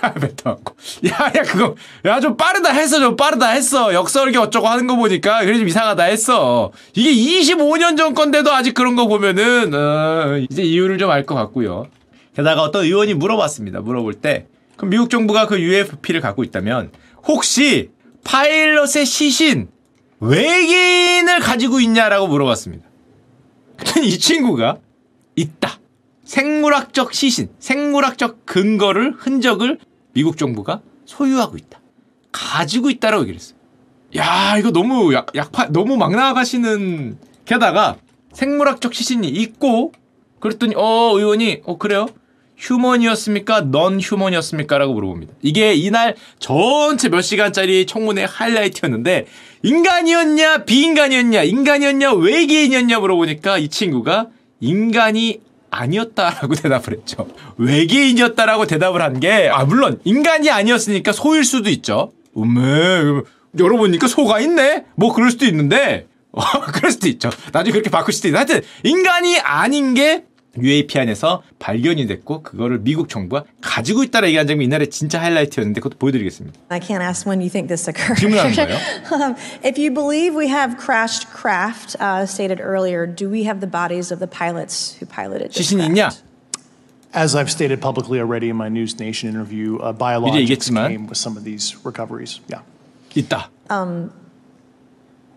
아, 0.00 0.12
뱉어갖고. 0.14 0.74
야, 1.08 1.32
야, 1.36 1.42
그거, 1.42 1.74
야, 2.06 2.20
좀 2.20 2.36
빠르다 2.36 2.70
했어, 2.72 2.98
좀 2.98 3.16
빠르다 3.16 3.48
했어. 3.48 3.92
역설계 3.94 4.38
어쩌고 4.38 4.66
하는 4.66 4.86
거 4.86 4.96
보니까, 4.96 5.44
그래 5.44 5.58
좀 5.58 5.68
이상하다 5.68 6.02
했어. 6.04 6.72
이게 6.94 7.12
25년 7.12 7.96
전 7.96 8.14
건데도 8.14 8.52
아직 8.52 8.74
그런 8.74 8.96
거 8.96 9.06
보면은, 9.06 9.74
어, 9.74 10.38
이제 10.50 10.62
이유를 10.62 10.98
좀 10.98 11.10
알 11.10 11.24
것 11.26 11.34
같고요. 11.34 11.86
게다가 12.34 12.62
어떤 12.62 12.84
의원이 12.84 13.14
물어봤습니다. 13.14 13.80
물어볼 13.80 14.14
때, 14.14 14.46
그럼 14.76 14.90
미국 14.90 15.10
정부가 15.10 15.46
그 15.46 15.60
UFP를 15.60 16.20
갖고 16.20 16.42
있다면, 16.44 16.90
혹시 17.28 17.90
파일럿의 18.24 19.04
시신, 19.04 19.68
외계인을 20.20 21.40
가지고 21.40 21.80
있냐라고 21.80 22.26
물어봤습니다. 22.28 22.84
이 24.02 24.18
친구가 24.18 24.78
있다. 25.36 25.78
생물학적 26.32 27.12
시신, 27.12 27.50
생물학적 27.58 28.46
근거를, 28.46 29.12
흔적을 29.18 29.78
미국 30.14 30.38
정부가 30.38 30.80
소유하고 31.04 31.58
있다. 31.58 31.78
가지고 32.32 32.88
있다라고 32.88 33.24
얘기를 33.24 33.38
했어요. 33.38 33.58
야, 34.16 34.56
이거 34.58 34.70
너무 34.70 35.12
약, 35.12 35.26
약파, 35.34 35.66
너무 35.66 35.98
막 35.98 36.12
나가시는, 36.12 37.18
게다가 37.44 37.98
생물학적 38.32 38.94
시신이 38.94 39.28
있고, 39.28 39.92
그랬더니, 40.40 40.74
어, 40.74 41.12
의원이, 41.14 41.60
어, 41.66 41.76
그래요? 41.76 42.06
휴먼이었습니까? 42.56 43.70
넌 43.70 44.00
휴먼이었습니까? 44.00 44.78
라고 44.78 44.94
물어봅니다. 44.94 45.34
이게 45.42 45.74
이날 45.74 46.16
전체 46.38 47.10
몇 47.10 47.20
시간짜리 47.20 47.84
청문회 47.84 48.24
하이라이트였는데, 48.24 49.26
인간이었냐, 49.64 50.64
비인간이었냐, 50.64 51.42
인간이었냐, 51.42 52.14
외계인이었냐 52.14 53.00
물어보니까 53.00 53.58
이 53.58 53.68
친구가 53.68 54.28
인간이 54.60 55.42
아니었다라고 55.72 56.54
대답을 56.62 56.98
했죠. 56.98 57.26
외계인이었다라고 57.56 58.66
대답을 58.66 59.02
한 59.02 59.18
게, 59.18 59.48
아, 59.50 59.64
물론, 59.64 60.00
인간이 60.04 60.50
아니었으니까 60.50 61.12
소일 61.12 61.44
수도 61.44 61.70
있죠. 61.70 62.12
음메, 62.36 63.22
열어보니까 63.58 64.06
소가 64.06 64.40
있네? 64.40 64.84
뭐 64.94 65.12
그럴 65.12 65.30
수도 65.30 65.46
있는데, 65.46 66.06
어, 66.32 66.42
그럴 66.72 66.92
수도 66.92 67.08
있죠. 67.08 67.30
나중에 67.52 67.72
그렇게 67.72 67.90
바꿀 67.90 68.14
수도 68.14 68.28
있는데, 68.28 68.52
하여튼, 68.52 68.68
인간이 68.84 69.38
아닌 69.40 69.94
게 69.94 70.24
UAP 70.60 70.98
안에서 70.98 71.42
발견이 71.58 72.06
됐고 72.06 72.42
그거를 72.42 72.80
미국 72.80 73.08
정부가 73.08 73.44
가지고 73.60 74.02
있다라 74.04 74.26
얘기한 74.28 74.46
점이 74.46 74.64
이날의 74.66 74.90
진짜 74.90 75.20
하이라이트였는데 75.20 75.80
그것도 75.80 75.98
보여드리겠습니다. 75.98 76.58
I 76.68 76.80
can't 76.80 77.02
ask 77.02 77.26
when 77.26 77.40
you 77.40 77.48
think 77.48 77.68
this 77.68 77.88
occurred. 77.88 78.20
질문하는 78.20 78.52
거예요? 78.52 78.76
um, 79.12 79.34
if 79.64 79.78
you 79.78 79.90
believe 79.90 80.34
we 80.36 80.48
have 80.48 80.76
crashed 80.76 81.28
craft, 81.32 81.96
uh, 82.00 82.26
stated 82.26 82.60
earlier, 82.60 83.06
do 83.06 83.30
we 83.30 83.44
have 83.44 83.60
the 83.60 83.70
bodies 83.70 84.12
of 84.12 84.18
the 84.20 84.28
pilots 84.28 84.96
who 85.00 85.06
piloted 85.06 85.52
this 85.52 85.56
시신이? 85.56 85.86
있냐? 85.86 86.10
As 87.14 87.36
I've 87.36 87.50
stated 87.50 87.80
publicly 87.80 88.20
already 88.20 88.48
in 88.48 88.56
my 88.56 88.68
News 88.68 88.98
Nation 88.98 89.28
interview, 89.28 89.76
uh, 89.80 89.92
biologics 89.92 90.72
came 90.72 91.06
with 91.06 91.18
some 91.18 91.36
of 91.36 91.44
these 91.44 91.76
recoveries. 91.84 92.40
Yeah. 92.48 92.60
있다. 93.14 93.48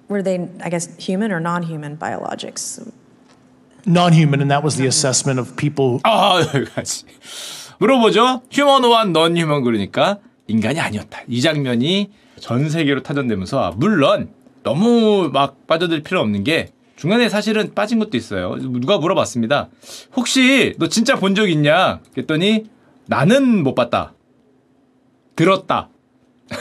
Were 0.07 0.21
they, 0.21 0.47
I 0.63 0.69
guess, 0.69 0.87
human 0.97 1.31
or 1.31 1.39
non-human 1.39 1.97
biologics? 1.97 2.79
Non-human, 3.87 4.41
and 4.41 4.49
that 4.51 4.63
was 4.63 4.77
the 4.77 4.87
assessment 4.87 5.39
of 5.39 5.55
people 5.55 5.99
아, 6.05 6.39
여기까지. 6.53 7.05
물어보죠. 7.79 8.41
휴먼1, 8.49 9.11
넌 9.11 9.37
휴먼 9.37 9.63
그러니까 9.63 10.19
인간이 10.47 10.79
아니었다. 10.79 11.19
이 11.27 11.41
장면이 11.41 12.11
전 12.39 12.69
세계로 12.69 13.03
타전되면서 13.03 13.63
아, 13.63 13.71
물론 13.75 14.29
너무 14.63 15.29
막 15.31 15.67
빠져들 15.67 16.01
필요 16.03 16.21
없는 16.21 16.43
게 16.43 16.69
중간에 16.95 17.29
사실은 17.29 17.73
빠진 17.75 17.99
것도 17.99 18.15
있어요. 18.17 18.55
누가 18.55 18.97
물어봤습니다. 18.97 19.69
혹시 20.15 20.73
너 20.79 20.87
진짜 20.87 21.15
본 21.17 21.35
적 21.35 21.49
있냐? 21.49 21.99
그랬더니 22.13 22.65
나는 23.07 23.63
못 23.63 23.75
봤다. 23.75 24.13
들었다. 25.35 25.89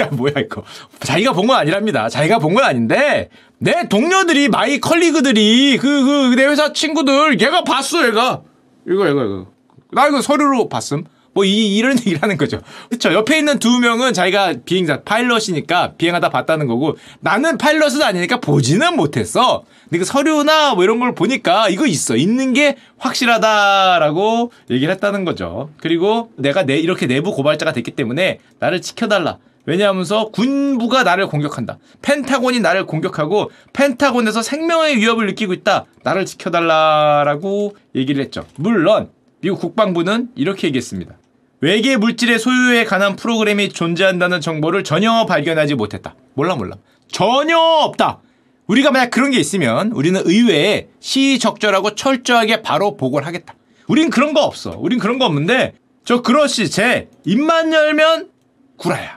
야 0.00 0.06
뭐야 0.10 0.32
이거 0.40 0.64
자기가 1.00 1.32
본 1.32 1.46
건 1.46 1.56
아니랍니다 1.56 2.08
자기가 2.08 2.40
본 2.40 2.52
건 2.54 2.64
아닌데 2.64 3.30
내 3.58 3.88
동료들이 3.88 4.48
my 4.48 4.80
colleague들이 4.80 5.78
그 5.78 6.04
그 6.04 6.36
내 6.36 6.44
회사 6.46 6.72
친구들 6.72 7.40
얘가 7.40 7.64
봤어 7.64 8.06
얘가. 8.06 8.42
이거 8.86 9.08
이거 9.08 9.24
이거. 9.24 9.46
나 9.92 10.06
이거 10.08 10.20
서류로 10.20 10.68
봤음. 10.68 11.04
뭐 11.32 11.44
이 11.44 11.76
이런 11.76 11.96
얘기를 12.00 12.22
하는 12.22 12.36
거죠. 12.38 12.60
그렇죠 12.88 13.12
옆에 13.12 13.38
있는 13.38 13.58
두 13.58 13.78
명은 13.78 14.14
자기가 14.14 14.54
비행자 14.64 15.02
파일럿이니까 15.02 15.92
비행하다 15.98 16.30
봤다는 16.30 16.66
거고 16.66 16.96
나는 17.20 17.58
파일럿은 17.58 18.02
아니니까 18.02 18.40
보지는 18.40 18.96
못했어. 18.96 19.64
근데 19.84 19.98
그 19.98 20.04
서류나 20.04 20.74
뭐 20.74 20.84
이런 20.84 20.98
걸 20.98 21.14
보니까 21.14 21.68
이거 21.68 21.86
있어. 21.86 22.16
있는 22.16 22.52
게 22.54 22.76
확실하다라고 22.98 24.50
얘기를 24.70 24.92
했다는 24.94 25.24
거죠. 25.24 25.70
그리고 25.78 26.30
내가 26.36 26.64
내 26.64 26.78
이렇게 26.78 27.06
내부 27.06 27.32
고발자가 27.32 27.72
됐기 27.72 27.90
때문에 27.92 28.38
나를 28.58 28.80
지켜달라 28.80 29.38
왜냐하면서 29.66 30.30
군부가 30.30 31.02
나를 31.02 31.26
공격한다. 31.26 31.78
펜타곤이 32.02 32.60
나를 32.60 32.86
공격하고 32.86 33.50
펜타곤에서 33.72 34.42
생명의 34.42 34.96
위협을 34.96 35.26
느끼고 35.26 35.52
있다. 35.52 35.84
나를 36.02 36.24
지켜달라라고 36.24 37.76
얘기를 37.94 38.22
했죠. 38.24 38.46
물론 38.56 39.10
미국 39.40 39.60
국방부는 39.60 40.30
이렇게 40.36 40.68
얘기했습니다. 40.68 41.14
외계 41.60 41.96
물질의 41.96 42.38
소유에 42.38 42.84
관한 42.84 43.16
프로그램이 43.16 43.70
존재한다는 43.70 44.40
정보를 44.40 44.84
전혀 44.84 45.26
발견하지 45.26 45.74
못했다. 45.74 46.14
몰라 46.34 46.54
몰라. 46.54 46.76
전혀 47.08 47.58
없다. 47.58 48.20
우리가 48.66 48.90
만약 48.90 49.10
그런 49.10 49.30
게 49.30 49.38
있으면 49.38 49.92
우리는 49.92 50.20
의회에 50.24 50.88
시적절하고 51.00 51.94
철저하게 51.94 52.62
바로 52.62 52.96
보고를 52.96 53.26
하겠다. 53.26 53.54
우린 53.88 54.10
그런 54.10 54.34
거 54.34 54.42
없어. 54.42 54.76
우린 54.78 54.98
그런 54.98 55.18
거 55.18 55.24
없는데 55.24 55.74
저 56.04 56.22
그러시 56.22 56.70
제 56.70 57.08
입만 57.24 57.72
열면 57.72 58.30
구라야. 58.76 59.15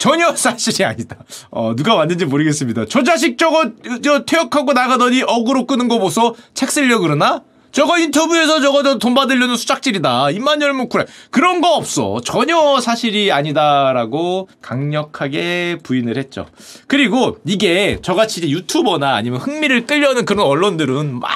전혀 0.00 0.34
사실이 0.34 0.82
아니다. 0.82 1.16
어, 1.50 1.74
누가 1.76 1.94
왔는지 1.94 2.24
모르겠습니다. 2.24 2.86
저 2.88 3.02
자식 3.02 3.36
저거, 3.36 3.70
저, 4.02 4.24
퇴역하고 4.24 4.72
나가더니 4.72 5.22
어그로 5.26 5.66
끄는 5.66 5.88
거 5.88 5.98
보소? 5.98 6.34
책 6.54 6.70
쓰려 6.70 6.98
그러나? 6.98 7.42
저거 7.70 7.98
인터뷰에서 7.98 8.60
저거 8.62 8.82
저 8.82 8.98
돈 8.98 9.14
받으려는 9.14 9.56
수작질이다. 9.56 10.30
입만 10.30 10.60
열면 10.62 10.88
그래. 10.88 11.04
그런 11.30 11.60
거 11.60 11.76
없어. 11.76 12.20
전혀 12.24 12.80
사실이 12.80 13.30
아니다라고 13.30 14.48
강력하게 14.62 15.78
부인을 15.82 16.16
했죠. 16.16 16.46
그리고 16.88 17.36
이게 17.46 17.98
저같이 18.02 18.40
이제 18.40 18.48
유튜버나 18.48 19.14
아니면 19.14 19.38
흥미를 19.38 19.86
끌려는 19.86 20.24
그런 20.24 20.46
언론들은 20.46 21.20
막 21.20 21.30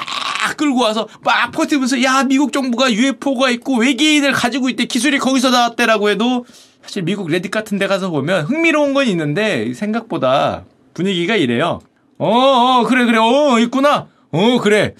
끌고 0.57 0.81
와서 0.81 1.07
막 1.21 1.51
퍼뜨리면서 1.51 2.01
야, 2.03 2.23
미국 2.23 2.51
정부가 2.51 2.91
UFO가 2.91 3.49
있고 3.51 3.77
외계인을 3.77 4.31
가지고 4.31 4.69
있대. 4.69 4.85
기술이 4.85 5.19
거기서 5.19 5.51
나왔대라고 5.51 6.09
해도 6.09 6.45
사실 6.85 7.01
미국 7.01 7.29
레딧 7.31 7.49
같은 7.49 7.79
데 7.79 7.87
가서 7.87 8.11
보면 8.11 8.45
흥미로운 8.45 8.93
건 8.93 9.07
있는데 9.07 9.73
생각보다 9.73 10.65
분위기가 10.93 11.35
이래요. 11.35 11.79
어, 12.19 12.29
어, 12.29 12.83
그래, 12.87 13.05
그래, 13.05 13.17
어, 13.17 13.59
있구나. 13.59 14.07
어, 14.31 14.59
그래. 14.61 14.93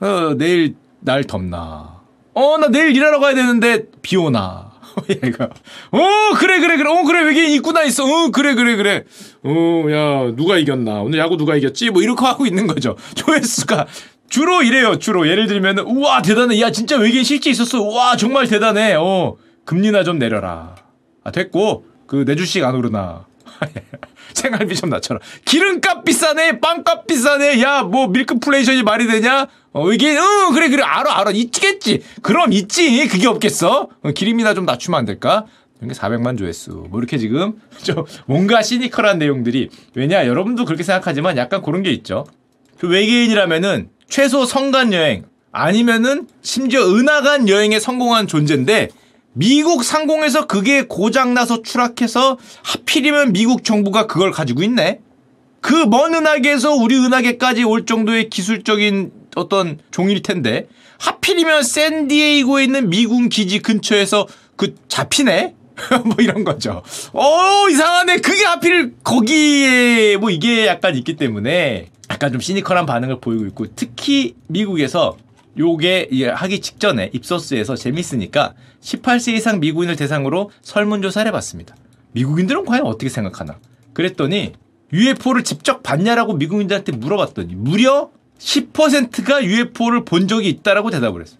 어, 0.00 0.34
내일 0.38 0.76
날 1.00 1.24
덥나. 1.24 2.00
어, 2.34 2.58
나 2.58 2.68
내일 2.68 2.94
일하러 2.94 3.18
가야 3.18 3.34
되는데 3.34 3.86
비 4.00 4.16
오나. 4.16 4.70
얘가. 5.10 5.46
어, 5.90 6.34
그래, 6.38 6.60
그래, 6.60 6.76
그래. 6.76 6.88
어, 6.88 7.02
그래, 7.02 7.22
외계인 7.24 7.50
있구나 7.50 7.82
있어. 7.82 8.04
어, 8.04 8.30
그래, 8.30 8.54
그래, 8.54 8.76
그래. 8.76 9.02
어, 9.42 9.50
야, 9.90 10.32
누가 10.36 10.56
이겼나. 10.56 11.00
오늘 11.00 11.18
야구 11.18 11.36
누가 11.36 11.56
이겼지? 11.56 11.90
뭐 11.90 12.00
이렇게 12.00 12.24
하고 12.24 12.46
있는 12.46 12.68
거죠. 12.68 12.96
조회수가. 13.16 13.88
주로 14.28 14.62
이래요, 14.62 15.00
주로. 15.00 15.28
예를 15.28 15.48
들면, 15.48 15.80
우와, 15.80 16.22
대단해. 16.22 16.60
야, 16.60 16.70
진짜 16.70 16.96
외계인 16.96 17.24
실제 17.24 17.50
있었어. 17.50 17.82
우와, 17.82 18.16
정말 18.16 18.46
대단해. 18.46 18.94
어, 18.94 19.34
금리나 19.64 20.04
좀 20.04 20.20
내려라. 20.20 20.83
아, 21.24 21.30
됐고, 21.32 21.86
그, 22.06 22.24
내 22.24 22.36
주식 22.36 22.62
안 22.62 22.74
오르나. 22.74 23.26
생활비 24.34 24.74
좀 24.76 24.90
낮춰라. 24.90 25.20
기름값 25.44 26.04
비싸네, 26.04 26.60
빵값 26.60 27.06
비싸네, 27.06 27.62
야, 27.62 27.82
뭐, 27.82 28.08
밀크플레이션이 28.08 28.82
말이 28.82 29.06
되냐? 29.06 29.46
어, 29.72 29.90
이게, 29.92 30.16
응, 30.16 30.52
그래, 30.52 30.68
그래, 30.68 30.82
알아, 30.82 31.20
알아. 31.20 31.30
있겠지. 31.32 32.02
그럼 32.22 32.52
있지. 32.52 33.08
그게 33.08 33.26
없겠어? 33.26 33.88
어, 34.02 34.10
기름이나 34.12 34.54
좀 34.54 34.66
낮추면 34.66 34.98
안 34.98 35.04
될까? 35.06 35.46
이게 35.82 35.92
400만 35.92 36.38
조회수. 36.38 36.86
뭐, 36.90 37.00
이렇게 37.00 37.16
지금, 37.16 37.60
좀, 37.82 38.04
뭔가 38.26 38.62
시니컬한 38.62 39.18
내용들이. 39.18 39.70
왜냐, 39.94 40.26
여러분도 40.26 40.64
그렇게 40.66 40.82
생각하지만 40.82 41.36
약간 41.38 41.62
그런 41.62 41.82
게 41.82 41.90
있죠. 41.90 42.26
그 42.78 42.88
외계인이라면은, 42.88 43.88
최소 44.08 44.44
성간 44.44 44.92
여행, 44.92 45.24
아니면은, 45.52 46.28
심지어 46.42 46.86
은하간 46.94 47.48
여행에 47.48 47.80
성공한 47.80 48.26
존재인데, 48.26 48.90
미국 49.34 49.84
상공에서 49.84 50.46
그게 50.46 50.82
고장나서 50.82 51.62
추락해서 51.62 52.38
하필이면 52.62 53.32
미국 53.32 53.64
정부가 53.64 54.06
그걸 54.06 54.30
가지고 54.30 54.62
있네. 54.62 55.00
그 55.60 55.86
먼 55.86 56.14
은하계에서 56.14 56.74
우리 56.74 56.96
은하계까지 56.96 57.64
올 57.64 57.86
정도의 57.86 58.28
기술적인 58.30 59.12
어떤 59.34 59.78
종일 59.90 60.22
텐데 60.22 60.68
하필이면 60.98 61.62
샌디에이고에 61.64 62.64
있는 62.64 62.90
미군 62.90 63.28
기지 63.28 63.58
근처에서 63.60 64.26
그 64.56 64.74
잡히네. 64.88 65.54
뭐 66.04 66.16
이런 66.20 66.44
거죠. 66.44 66.82
어, 67.12 67.68
이상하네. 67.68 68.18
그게 68.18 68.44
하필 68.44 68.94
거기에 69.02 70.16
뭐 70.18 70.30
이게 70.30 70.66
약간 70.66 70.94
있기 70.94 71.16
때문에 71.16 71.88
약간 72.10 72.30
좀 72.30 72.40
시니컬한 72.40 72.86
반응을 72.86 73.18
보이고 73.20 73.44
있고 73.46 73.66
특히 73.74 74.36
미국에서 74.46 75.16
요게 75.58 76.30
하기 76.34 76.60
직전에 76.60 77.10
입소스에서 77.12 77.76
재밌으니까 77.76 78.54
18세 78.80 79.34
이상 79.34 79.60
미국인을 79.60 79.96
대상으로 79.96 80.50
설문조사를 80.62 81.28
해봤습니다. 81.28 81.74
미국인들은 82.12 82.64
과연 82.64 82.86
어떻게 82.86 83.08
생각하나? 83.08 83.58
그랬더니 83.92 84.52
UFO를 84.92 85.44
직접 85.44 85.82
봤냐라고 85.82 86.34
미국인들한테 86.34 86.92
물어봤더니 86.92 87.54
무려 87.54 88.10
10%가 88.38 89.44
UFO를 89.44 90.04
본 90.04 90.28
적이 90.28 90.48
있다라고 90.50 90.90
대답을 90.90 91.22
했어요. 91.22 91.38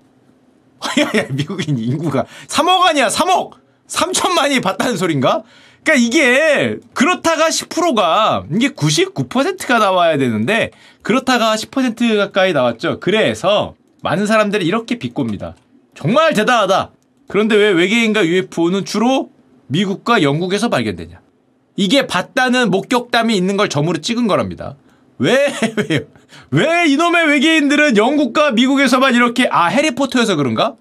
야야 0.99 1.29
미국인 1.31 1.79
인구가 1.79 2.25
3억 2.49 2.83
아니야 2.83 3.09
3억 3.09 3.53
3천만이 3.89 4.63
봤다는 4.63 4.97
소린가? 4.97 5.43
그러니까 5.83 6.07
이게 6.07 6.79
그렇다가 6.95 7.49
10%가 7.49 8.45
이게 8.53 8.71
99%가 8.71 9.79
나와야 9.79 10.17
되는데 10.17 10.71
그렇다가 11.03 11.55
10% 11.55 12.17
가까이 12.17 12.53
나왔죠. 12.53 13.01
그래서 13.01 13.75
많은 14.05 14.27
사람들이 14.27 14.67
이렇게 14.67 14.99
비꼽니다. 14.99 15.57
정말 15.97 16.35
대단하다. 16.35 16.91
그런데 17.29 17.57
왜 17.57 17.71
외계인과 17.71 18.27
UFO는 18.27 18.85
주로 18.85 19.31
미국과 19.69 20.23
영국에서 20.23 20.69
발견되냐? 20.69 21.21
이게 21.77 22.07
봤다는 22.07 22.71
목격담이 22.71 23.35
있는 23.35 23.57
걸 23.57 23.69
점으로 23.69 23.99
찍은 24.03 24.27
거랍니다. 24.27 24.77
왜, 25.19 25.47
왜, 25.89 26.07
왜 26.51 26.87
이놈의 26.89 27.29
외계인들은 27.29 27.97
영국과 27.97 28.51
미국에서만 28.51 29.15
이렇게, 29.15 29.49
아, 29.51 29.67
해리포터여서 29.67 30.37
그런가? 30.37 30.75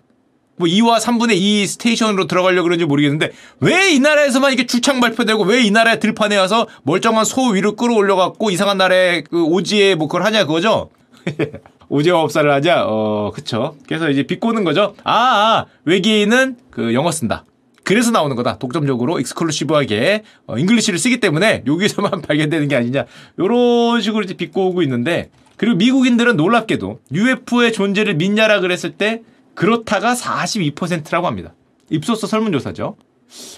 뭐 0.57 0.67
2와 0.67 0.99
3분의 0.99 1.31
2 1.35 1.65
스테이션으로 1.65 2.27
들어가려고 2.27 2.65
그런지 2.65 2.85
모르겠는데 2.85 3.31
왜 3.59 3.93
이 3.93 3.99
나라에서만 3.99 4.51
이렇게 4.51 4.67
출창 4.67 4.99
발표되고 4.99 5.43
왜 5.45 5.63
이 5.63 5.71
나라의 5.71 5.99
들판에 5.99 6.37
와서 6.37 6.67
멀쩡한 6.83 7.25
소 7.25 7.47
위로 7.47 7.75
끌어올려갖고 7.75 8.51
이상한 8.51 8.77
나라의 8.77 9.23
그 9.23 9.43
오지에 9.43 9.95
뭐 9.95 10.07
그걸 10.07 10.23
하냐 10.25 10.45
그거죠? 10.45 10.89
오지화업사를 11.89 12.51
하자? 12.51 12.85
어, 12.87 13.31
그쵸. 13.33 13.75
그래서 13.87 14.09
이제 14.09 14.23
비꼬는 14.23 14.63
거죠. 14.63 14.95
아, 15.03 15.13
아 15.13 15.65
외계인은 15.85 16.57
그 16.69 16.93
영어 16.93 17.11
쓴다. 17.11 17.45
그래서 17.83 18.11
나오는 18.11 18.35
거다. 18.35 18.57
독점적으로 18.59 19.19
exclusive하게 19.19 20.23
어, 20.47 20.57
English를 20.57 20.97
쓰기 20.97 21.19
때문에 21.19 21.63
여기서만 21.67 22.21
발견되는 22.27 22.67
게 22.67 22.75
아니냐. 22.75 23.05
요런 23.39 24.01
식으로 24.01 24.23
이제 24.23 24.33
비꼬고 24.33 24.81
있는데 24.83 25.29
그리고 25.57 25.77
미국인들은 25.77 26.37
놀랍게도 26.37 26.99
UFO의 27.11 27.73
존재를 27.73 28.15
믿냐라 28.15 28.59
그랬을 28.59 28.91
때 28.91 29.21
그렇다가 29.53 30.13
42%라고 30.13 31.27
합니다. 31.27 31.53
입소스 31.89 32.25
설문조사죠. 32.27 32.95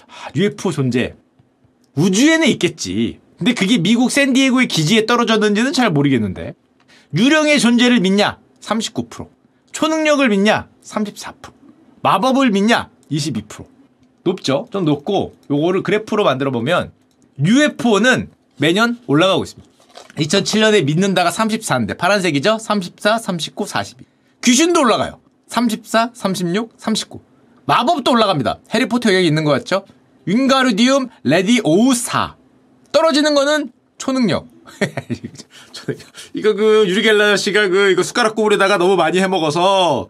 아, 0.08 0.30
UFO 0.34 0.72
존재. 0.72 1.14
우주에는 1.94 2.46
있겠지. 2.48 3.20
근데 3.38 3.54
그게 3.54 3.78
미국 3.78 4.10
샌디에고의 4.10 4.68
기지에 4.68 5.06
떨어졌는지는 5.06 5.72
잘 5.72 5.90
모르겠는데. 5.90 6.54
유령의 7.14 7.60
존재를 7.60 8.00
믿냐? 8.00 8.38
39%. 8.60 9.28
초능력을 9.72 10.28
믿냐? 10.28 10.68
34%. 10.82 11.52
마법을 12.02 12.50
믿냐? 12.50 12.88
22%. 13.10 13.66
높죠? 14.24 14.66
좀 14.70 14.84
높고 14.84 15.34
요거를 15.50 15.82
그래프로 15.82 16.24
만들어 16.24 16.50
보면 16.50 16.92
UFO는 17.44 18.30
매년 18.56 18.98
올라가고 19.06 19.44
있습니다. 19.44 19.70
2007년에 20.18 20.84
믿는다가 20.84 21.30
34인데 21.30 21.96
파란색이죠? 21.96 22.58
34, 22.58 23.18
39, 23.18 23.66
42. 23.66 24.04
귀신도 24.42 24.80
올라가요. 24.80 25.20
34, 25.48 26.10
36, 26.12 26.72
39. 26.76 27.20
마법도 27.66 28.10
올라갑니다. 28.10 28.58
해리포터 28.72 29.14
여기 29.14 29.26
있는 29.26 29.44
것 29.44 29.50
같죠? 29.50 29.84
윙가르디움 30.24 31.08
레디오사. 31.22 32.36
떨어지는 32.92 33.34
거는 33.34 33.72
초능력. 33.98 34.48
이거 36.34 36.54
그 36.54 36.84
유리겔라 36.88 37.36
씨가 37.36 37.68
그 37.68 37.90
이거 37.90 38.02
숟가락 38.02 38.34
구울에다가 38.34 38.78
너무 38.78 38.96
많이 38.96 39.20
해 39.20 39.26
먹어서 39.26 40.08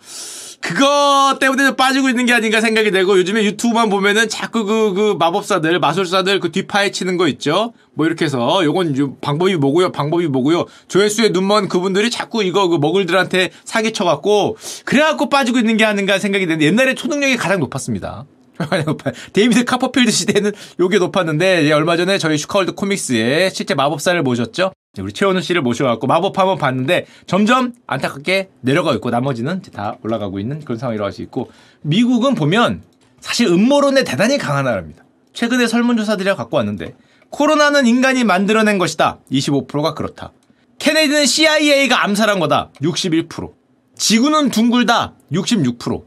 그거 0.61 1.37
때문에 1.39 1.77
빠지고 1.77 2.09
있는 2.09 2.27
게 2.27 2.33
아닌가 2.33 2.61
생각이 2.61 2.91
되고 2.91 3.17
요즘에 3.19 3.45
유튜브만 3.45 3.89
보면은 3.89 4.29
자꾸 4.29 4.65
그, 4.65 4.95
그 4.95 5.17
마법사들, 5.19 5.79
마술사들 5.79 6.41
그 6.41 6.51
뒷파에 6.51 6.91
치는 6.91 7.17
거 7.17 7.29
있죠? 7.29 7.73
뭐 7.95 8.07
이렇게 8.07 8.25
해서 8.25 8.65
요건 8.65 9.17
방법이 9.21 9.57
뭐고요? 9.57 9.93
방법이 9.93 10.27
뭐고요? 10.27 10.65
조회수에 10.89 11.29
눈먼 11.29 11.69
그분들이 11.69 12.11
자꾸 12.11 12.43
이거 12.43 12.69
그 12.69 12.79
먹을들한테 12.79 13.51
사기쳐갖고 13.65 14.57
그래갖고 14.85 15.29
빠지고 15.29 15.59
있는 15.59 15.77
게 15.77 15.85
아닌가 15.85 16.19
생각이 16.19 16.47
되는데 16.47 16.67
옛날에 16.67 16.95
초능력이 16.95 17.37
가장 17.37 17.61
높았습니다. 17.61 18.27
데이비드 19.33 19.65
카퍼필드 19.65 20.11
시대는 20.11 20.53
요게 20.81 20.99
높았는데 20.99 21.71
얼마 21.73 21.97
전에 21.97 22.19
저희 22.19 22.39
슈카월드 22.39 22.73
코믹스에 22.73 23.51
실제 23.51 23.75
마법사를 23.75 24.21
모셨죠. 24.23 24.73
우리 24.99 25.13
최원우 25.13 25.43
씨를 25.43 25.63
모셔갖고 25.63 26.07
마법 26.07 26.39
한번 26.39 26.57
봤는데 26.59 27.07
점점 27.27 27.75
안타깝게 27.87 28.51
내려가고 28.63 28.97
있고 28.97 29.11
나머지는 29.11 29.61
다 29.73 29.97
올라가고 30.03 30.39
있는 30.39 30.61
그런 30.61 30.79
상황이라고 30.79 31.05
할수 31.05 31.23
있고 31.23 31.51
미국은 31.83 32.35
보면 32.35 32.83
사실 33.21 33.47
음모론에 33.49 34.05
대단히 34.05 34.39
강한 34.39 34.65
나라입니다. 34.65 35.05
최근에 35.33 35.67
설문조사들이 35.67 36.35
갖고 36.35 36.57
왔는데 36.57 36.95
코로나는 37.31 37.87
인간이 37.87 38.25
만들어낸 38.25 38.79
것이다. 38.79 39.19
25%가 39.31 39.95
그렇다. 39.95 40.33
케네디는 40.79 41.27
CIA가 41.27 42.05
암살한 42.05 42.39
거다. 42.39 42.71
61%. 42.81 43.53
지구는 43.97 44.51
둥글다. 44.51 45.15
66%. 45.33 46.05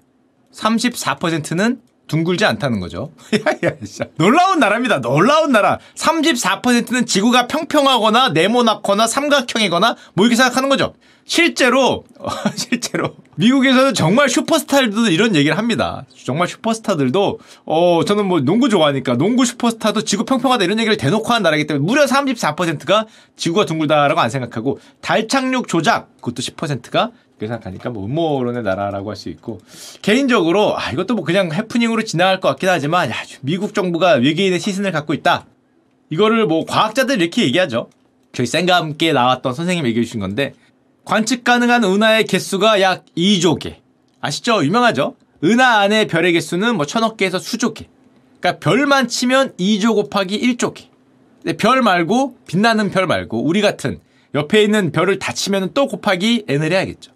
34%는 0.53 1.81
둥글지 2.09 2.43
않다는 2.43 2.81
거죠. 2.81 3.13
놀라운 4.17 4.59
나라입니다. 4.59 4.99
놀라운 4.99 5.53
나라. 5.53 5.79
34%는 5.95 7.05
지구가 7.05 7.47
평평하거나 7.47 8.29
네모나거나 8.29 9.07
삼각형이거나 9.07 9.95
뭐 10.15 10.25
이렇게 10.25 10.35
생각하는 10.35 10.67
거죠. 10.67 10.93
실제로 11.23 12.03
실제로 12.57 13.15
미국에서는 13.35 13.93
정말 13.93 14.27
슈퍼스타들도 14.27 15.11
이런 15.11 15.35
얘기를 15.35 15.57
합니다. 15.57 16.05
정말 16.25 16.47
슈퍼스타들도 16.47 17.39
어 17.65 18.01
저는 18.05 18.25
뭐 18.25 18.41
농구 18.41 18.67
좋아하니까 18.67 19.15
농구 19.15 19.45
슈퍼스타도 19.45 20.03
지구 20.03 20.25
평평하다 20.25 20.65
이런 20.65 20.79
얘기를 20.79 20.97
대놓고 20.97 21.31
한 21.31 21.43
나라이기 21.43 21.67
때문에 21.67 21.85
무려 21.85 22.05
34%가 22.05 23.05
지구가 23.37 23.65
둥글다라고 23.65 24.19
안 24.19 24.29
생각하고 24.29 24.79
달 25.01 25.27
착륙 25.27 25.67
조작 25.67 26.15
그것도 26.17 26.41
10%가 26.41 27.11
그렇게 27.11 27.11
생각하니까 27.47 27.89
뭐 27.89 28.05
음모론의 28.05 28.63
나라라고 28.63 29.09
할 29.09 29.15
수 29.15 29.29
있고 29.29 29.59
개인적으로 30.01 30.77
아 30.77 30.91
이것도 30.91 31.15
뭐 31.15 31.23
그냥 31.25 31.51
해프닝으로 31.53 32.03
지나갈 32.03 32.39
것 32.39 32.47
같긴 32.49 32.69
하지만 32.69 33.09
야 33.09 33.15
미국 33.41 33.73
정부가 33.73 34.13
외계인의 34.13 34.59
시선을 34.59 34.91
갖고 34.91 35.13
있다. 35.13 35.45
이거를 36.09 36.45
뭐 36.47 36.65
과학자들 36.65 37.21
이렇게 37.21 37.43
얘기하죠. 37.43 37.89
저희 38.33 38.47
쌩과 38.47 38.75
함께 38.75 39.13
나왔던 39.13 39.53
선생님 39.53 39.85
얘기해 39.87 40.05
주신 40.05 40.19
건데 40.19 40.53
관측 41.05 41.43
가능한 41.43 41.83
은하의 41.83 42.25
개수가 42.25 42.81
약 42.81 43.05
2조 43.17 43.59
개. 43.59 43.79
아시죠? 44.21 44.63
유명하죠? 44.63 45.15
은하 45.43 45.79
안의 45.79 46.07
별의 46.07 46.33
개수는 46.33 46.75
뭐 46.75 46.85
천억 46.85 47.17
개에서 47.17 47.39
수조 47.39 47.73
개. 47.73 47.87
그러니까 48.39 48.59
별만 48.59 49.07
치면 49.07 49.53
2조 49.57 49.95
곱하기 49.95 50.39
1조 50.39 50.73
개. 50.73 50.89
근데 51.41 51.57
별 51.57 51.81
말고 51.81 52.37
빛나는 52.47 52.91
별 52.91 53.07
말고 53.07 53.43
우리 53.43 53.61
같은 53.61 53.99
옆에 54.35 54.61
있는 54.61 54.91
별을 54.91 55.17
다 55.19 55.33
치면 55.33 55.71
또 55.73 55.87
곱하기 55.87 56.45
n을 56.47 56.71
해야겠죠. 56.71 57.11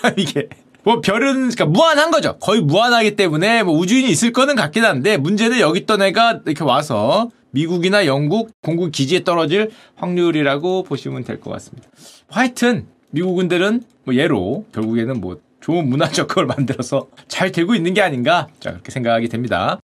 이게 0.16 0.48
뭐 0.84 1.00
별은 1.00 1.50
그러니까 1.50 1.66
무한한 1.66 2.10
거죠. 2.10 2.36
거의 2.38 2.60
무한하기 2.60 3.14
때문에 3.16 3.62
뭐 3.62 3.74
우주인이 3.78 4.10
있을 4.10 4.32
거는 4.32 4.56
같긴 4.56 4.84
한데 4.84 5.16
문제는 5.16 5.60
여기 5.60 5.80
있던 5.80 6.02
애가 6.02 6.40
이렇게 6.46 6.64
와서 6.64 7.30
미국이나 7.52 8.06
영국 8.06 8.50
공군 8.62 8.90
기지에 8.90 9.24
떨어질 9.24 9.70
확률이라고 9.96 10.82
보시면 10.84 11.24
될 11.24 11.40
것 11.40 11.50
같습니다. 11.52 11.88
하여튼 12.28 12.86
미국 13.10 13.34
군들은 13.34 13.82
뭐 14.04 14.14
예로 14.14 14.64
결국에는 14.72 15.20
뭐 15.20 15.38
좋은 15.60 15.88
문화적 15.88 16.28
걸 16.34 16.46
만들어서 16.46 17.06
잘 17.28 17.52
되고 17.52 17.74
있는 17.74 17.94
게 17.94 18.02
아닌가 18.02 18.48
자 18.58 18.70
그렇게 18.70 18.90
생각하게 18.90 19.28
됩니다. 19.28 19.78